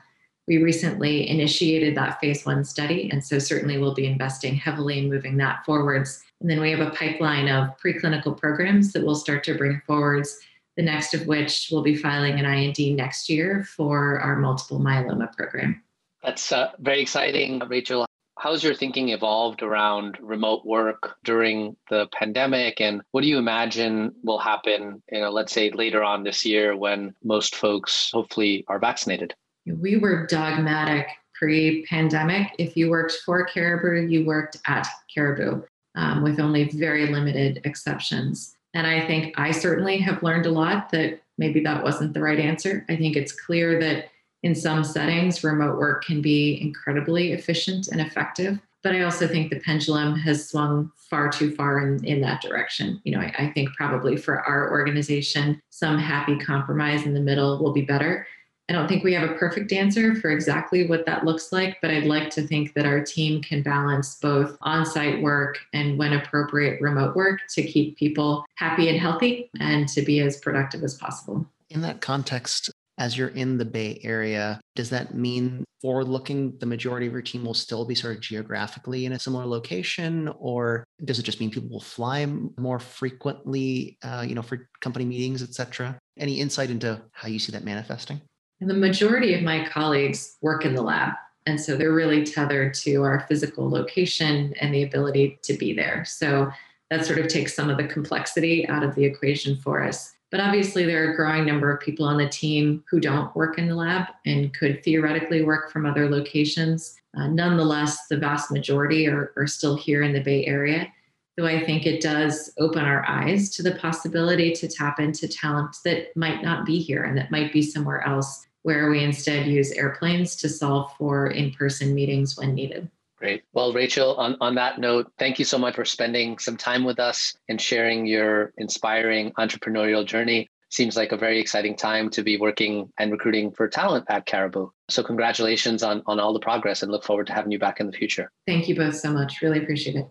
We 0.52 0.58
recently 0.58 1.30
initiated 1.30 1.96
that 1.96 2.20
phase 2.20 2.46
one 2.46 2.66
study, 2.66 3.10
and 3.10 3.24
so 3.24 3.40
certainly 3.40 3.78
we'll 3.78 3.94
be 3.94 4.06
investing 4.06 4.54
heavily 4.54 5.00
in 5.00 5.10
moving 5.10 5.38
that 5.38 5.64
forwards. 5.64 6.22
And 6.42 6.50
then 6.50 6.60
we 6.60 6.70
have 6.72 6.82
a 6.86 6.90
pipeline 6.90 7.48
of 7.48 7.70
preclinical 7.78 8.38
programs 8.38 8.92
that 8.92 9.02
we'll 9.02 9.16
start 9.16 9.46
to 9.46 9.58
bring 9.58 9.82
forwards, 9.88 10.38
the 10.76 10.84
next 10.84 11.14
of 11.14 11.26
which 11.26 11.70
will 11.72 11.84
be 11.84 11.96
filing 11.96 12.38
an 12.38 12.44
IND 12.44 12.98
next 12.98 13.30
year 13.30 13.64
for 13.64 14.20
our 14.20 14.36
multiple 14.36 14.78
myeloma 14.78 15.34
program. 15.38 15.82
That's 16.22 16.52
uh, 16.52 16.72
very 16.80 17.00
exciting, 17.02 17.60
Rachel. 17.70 18.06
How's 18.38 18.62
your 18.62 18.76
thinking 18.76 19.08
evolved 19.08 19.64
around 19.64 20.18
remote 20.20 20.66
work 20.66 21.16
during 21.24 21.78
the 21.90 22.10
pandemic? 22.12 22.82
And 22.82 23.04
what 23.12 23.22
do 23.22 23.30
you 23.30 23.38
imagine 23.38 24.12
will 24.22 24.40
happen, 24.40 25.02
you 25.10 25.22
know, 25.22 25.30
let's 25.30 25.54
say 25.54 25.72
later 25.72 26.04
on 26.04 26.24
this 26.24 26.46
year 26.46 26.76
when 26.76 27.16
most 27.24 27.56
folks 27.56 28.12
hopefully 28.12 28.66
are 28.68 28.80
vaccinated? 28.80 29.34
We 29.66 29.98
were 29.98 30.26
dogmatic 30.28 31.08
pre 31.34 31.86
pandemic. 31.86 32.54
If 32.58 32.78
you 32.78 32.90
worked 32.90 33.14
for 33.26 33.44
Caribou, 33.46 34.08
you 34.08 34.26
worked 34.26 34.58
at 34.68 34.88
Caribou 35.14 35.64
um, 35.96 36.24
with 36.24 36.40
only 36.40 36.66
very 36.70 37.08
limited 37.08 37.62
exceptions. 37.64 38.56
And 38.74 38.88
I 38.88 39.06
think 39.06 39.38
I 39.38 39.52
certainly 39.52 39.98
have 39.98 40.24
learned 40.24 40.46
a 40.46 40.52
lot 40.52 40.92
that 40.92 41.22
maybe 41.38 41.60
that 41.62 41.84
wasn't 41.84 42.14
the 42.14 42.22
right 42.22 42.40
answer. 42.40 42.86
I 42.90 42.96
think 42.96 43.16
it's 43.16 43.34
clear 43.34 43.80
that 43.80 44.06
in 44.44 44.56
some 44.56 44.84
settings, 44.84 45.44
remote 45.44 45.78
work 45.78 46.04
can 46.06 46.22
be 46.22 46.60
incredibly 46.62 47.34
efficient 47.34 47.88
and 47.90 48.02
effective. 48.02 48.60
But 48.84 48.96
I 48.96 49.04
also 49.04 49.28
think 49.28 49.52
the 49.52 49.60
pendulum 49.60 50.16
has 50.16 50.50
swung 50.50 50.92
far 50.96 51.30
too 51.30 51.54
far 51.56 51.80
in, 51.80 52.04
in 52.04 52.22
that 52.22 52.42
direction. 52.42 53.00
You 53.04 53.12
know, 53.12 53.20
I, 53.20 53.34
I 53.38 53.52
think 53.52 53.70
probably 53.76 54.18
for 54.18 54.42
our 54.42 54.72
organization, 54.72 55.62
some 55.70 56.00
happy 56.00 56.40
compromise 56.40 57.06
in 57.06 57.14
the 57.14 57.20
middle 57.20 57.62
will 57.62 57.74
be 57.74 57.84
better. 57.84 58.26
I 58.72 58.74
don't 58.74 58.88
think 58.88 59.04
we 59.04 59.14
have 59.16 59.30
a 59.30 59.34
perfect 59.34 59.74
answer 59.74 60.16
for 60.16 60.30
exactly 60.30 60.88
what 60.88 61.06
that 61.06 61.26
looks 61.26 61.52
like, 61.52 61.82
but 61.82 61.92
I'd 61.92 62.06
like 62.06 62.30
to 62.30 62.42
think 62.42 62.74
that 62.76 62.86
our 62.86 63.04
team 63.04 63.42
can 63.42 63.64
balance 63.64 64.16
both 64.16 64.58
on 64.62 64.86
site 64.86 65.22
work 65.22 65.58
and, 65.74 65.98
when 65.98 66.14
appropriate, 66.14 66.80
remote 66.80 67.14
work 67.14 67.42
to 67.50 67.64
keep 67.64 67.98
people 67.98 68.46
happy 68.56 68.88
and 68.88 68.98
healthy 68.98 69.50
and 69.60 69.90
to 69.90 70.02
be 70.02 70.22
as 70.22 70.38
productive 70.38 70.86
as 70.86 70.94
possible. 70.94 71.46
In 71.70 71.82
that 71.82 72.00
context, 72.00 72.72
as 72.98 73.18
you're 73.18 73.28
in 73.28 73.58
the 73.58 73.66
Bay 73.66 74.00
Area, 74.06 74.62
does 74.78 74.90
that 74.92 75.16
mean 75.16 75.66
forward 75.82 76.08
looking, 76.08 76.58
the 76.60 76.66
majority 76.66 77.08
of 77.08 77.12
your 77.12 77.22
team 77.22 77.44
will 77.44 77.54
still 77.54 77.84
be 77.84 77.94
sort 77.94 78.16
of 78.16 78.22
geographically 78.22 79.06
in 79.06 79.12
a 79.12 79.20
similar 79.20 79.46
location? 79.46 80.30
Or 80.40 80.86
does 81.04 81.20
it 81.20 81.24
just 81.24 81.42
mean 81.42 81.52
people 81.52 81.70
will 81.70 81.82
fly 81.82 82.26
more 82.58 82.80
frequently, 82.80 83.98
uh, 84.02 84.24
you 84.26 84.34
know, 84.34 84.42
for 84.42 84.70
company 84.80 85.04
meetings, 85.04 85.44
et 85.44 85.54
cetera? 85.54 86.00
Any 86.18 86.40
insight 86.40 86.70
into 86.70 87.02
how 87.12 87.28
you 87.28 87.38
see 87.38 87.52
that 87.52 87.66
manifesting? 87.66 88.22
And 88.62 88.70
the 88.70 88.76
majority 88.76 89.34
of 89.34 89.42
my 89.42 89.68
colleagues 89.68 90.38
work 90.42 90.66
in 90.66 90.76
the 90.76 90.84
lab. 90.84 91.16
And 91.48 91.60
so 91.60 91.76
they're 91.76 91.94
really 91.94 92.24
tethered 92.24 92.76
to 92.76 93.02
our 93.04 93.26
physical 93.28 93.68
location 93.68 94.54
and 94.62 94.74
the 94.74 94.84
ability 94.84 95.40
to 95.42 95.54
be 95.56 95.74
there. 95.74 96.06
So 96.06 96.52
that 96.92 97.06
sort 97.06 97.18
of 97.18 97.28
takes 97.28 97.56
some 97.56 97.72
of 97.72 97.78
the 97.78 97.86
complexity 97.86 98.68
out 98.68 98.84
of 98.84 98.94
the 98.94 99.04
equation 99.04 99.56
for 99.56 99.84
us. 99.84 100.14
But 100.30 100.40
obviously, 100.40 100.86
there 100.86 101.08
are 101.08 101.12
a 101.12 101.16
growing 101.16 101.46
number 101.46 101.72
of 101.72 101.82
people 101.82 102.06
on 102.06 102.18
the 102.18 102.30
team 102.30 102.84
who 102.90 103.00
don't 103.00 103.36
work 103.36 103.58
in 103.58 103.68
the 103.68 103.76
lab 103.76 104.08
and 104.26 104.54
could 104.54 104.84
theoretically 104.84 105.42
work 105.42 105.72
from 105.72 105.86
other 105.86 106.10
locations. 106.10 106.96
Uh, 107.18 107.28
nonetheless, 107.28 108.08
the 108.08 108.18
vast 108.18 108.52
majority 108.52 109.08
are, 109.08 109.34
are 109.36 109.48
still 109.48 109.76
here 109.76 110.04
in 110.04 110.14
the 110.14 110.22
Bay 110.22 110.46
Area. 110.46 110.88
Though 111.36 111.48
I 111.48 111.66
think 111.66 111.86
it 111.86 112.02
does 112.02 112.54
open 112.60 112.86
our 112.86 113.04
eyes 113.10 113.50
to 113.56 113.64
the 113.64 113.76
possibility 113.76 114.52
to 114.54 114.68
tap 114.68 115.00
into 115.00 115.28
talent 115.28 115.78
that 115.84 116.16
might 116.16 116.44
not 116.44 116.66
be 116.66 116.80
here 116.80 117.04
and 117.04 117.18
that 117.18 117.32
might 117.32 117.52
be 117.52 117.62
somewhere 117.62 118.06
else, 118.08 118.46
where 118.64 118.90
we 118.90 119.04
instead 119.04 119.48
use 119.48 119.72
airplanes 119.72 120.36
to 120.38 120.50
solve 120.50 120.92
for 120.98 121.28
in 121.28 121.52
person 121.52 121.94
meetings 121.94 122.38
when 122.38 122.54
needed. 122.54 122.90
Great. 123.18 123.44
Well, 123.54 123.72
Rachel, 123.72 124.16
on, 124.16 124.36
on 124.42 124.56
that 124.56 124.80
note, 124.80 125.12
thank 125.20 125.38
you 125.38 125.46
so 125.46 125.60
much 125.60 125.76
for 125.76 125.86
spending 125.86 126.40
some 126.40 126.58
time 126.58 126.84
with 126.84 127.00
us 127.00 127.36
and 127.50 127.62
sharing 127.62 128.08
your 128.08 128.52
inspiring 128.58 129.32
entrepreneurial 129.34 130.04
journey. 130.04 130.50
Seems 130.70 130.96
like 130.96 131.12
a 131.12 131.18
very 131.18 131.40
exciting 131.40 131.76
time 131.76 132.10
to 132.12 132.24
be 132.24 132.38
working 132.38 132.92
and 132.98 133.12
recruiting 133.12 133.52
for 133.52 133.68
talent 133.68 134.06
at 134.10 134.26
Caribou. 134.26 134.70
So, 134.90 135.04
congratulations 135.04 135.84
on, 135.84 136.02
on 136.08 136.20
all 136.20 136.34
the 136.34 136.40
progress 136.40 136.82
and 136.82 136.92
look 136.92 137.04
forward 137.04 137.28
to 137.28 137.34
having 137.34 137.52
you 137.52 137.60
back 137.60 137.80
in 137.80 137.86
the 137.86 137.94
future. 137.94 138.32
Thank 138.48 138.68
you 138.68 138.76
both 138.76 138.96
so 138.96 139.12
much. 139.12 139.42
Really 139.42 139.62
appreciate 139.62 139.98
it. 139.98 140.10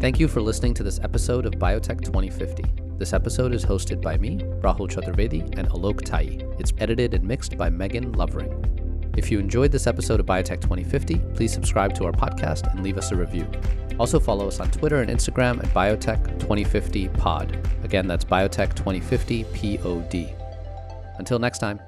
Thank 0.00 0.18
you 0.18 0.26
for 0.28 0.40
listening 0.40 0.74
to 0.74 0.82
this 0.82 0.98
episode 1.04 1.44
of 1.44 1.52
Biotech 1.52 2.00
2050. 2.00 2.89
This 3.00 3.14
episode 3.14 3.54
is 3.54 3.64
hosted 3.64 4.02
by 4.02 4.18
me, 4.18 4.36
Rahul 4.60 4.86
Chaturvedi, 4.86 5.40
and 5.58 5.66
Alok 5.70 6.02
Tayi. 6.02 6.42
It's 6.60 6.74
edited 6.76 7.14
and 7.14 7.24
mixed 7.24 7.56
by 7.56 7.70
Megan 7.70 8.12
Lovering. 8.12 8.52
If 9.16 9.30
you 9.30 9.38
enjoyed 9.38 9.72
this 9.72 9.86
episode 9.86 10.20
of 10.20 10.26
Biotech 10.26 10.60
2050, 10.60 11.14
please 11.34 11.50
subscribe 11.50 11.94
to 11.94 12.04
our 12.04 12.12
podcast 12.12 12.70
and 12.70 12.82
leave 12.82 12.98
us 12.98 13.10
a 13.10 13.16
review. 13.16 13.50
Also 13.98 14.20
follow 14.20 14.46
us 14.46 14.60
on 14.60 14.70
Twitter 14.70 15.00
and 15.00 15.10
Instagram 15.10 15.64
at 15.64 15.72
Biotech 15.72 16.22
2050 16.40 17.08
Pod. 17.08 17.66
Again, 17.84 18.06
that's 18.06 18.26
Biotech 18.26 18.74
2050 18.74 19.44
Pod. 19.44 20.34
Until 21.18 21.38
next 21.38 21.60
time. 21.60 21.80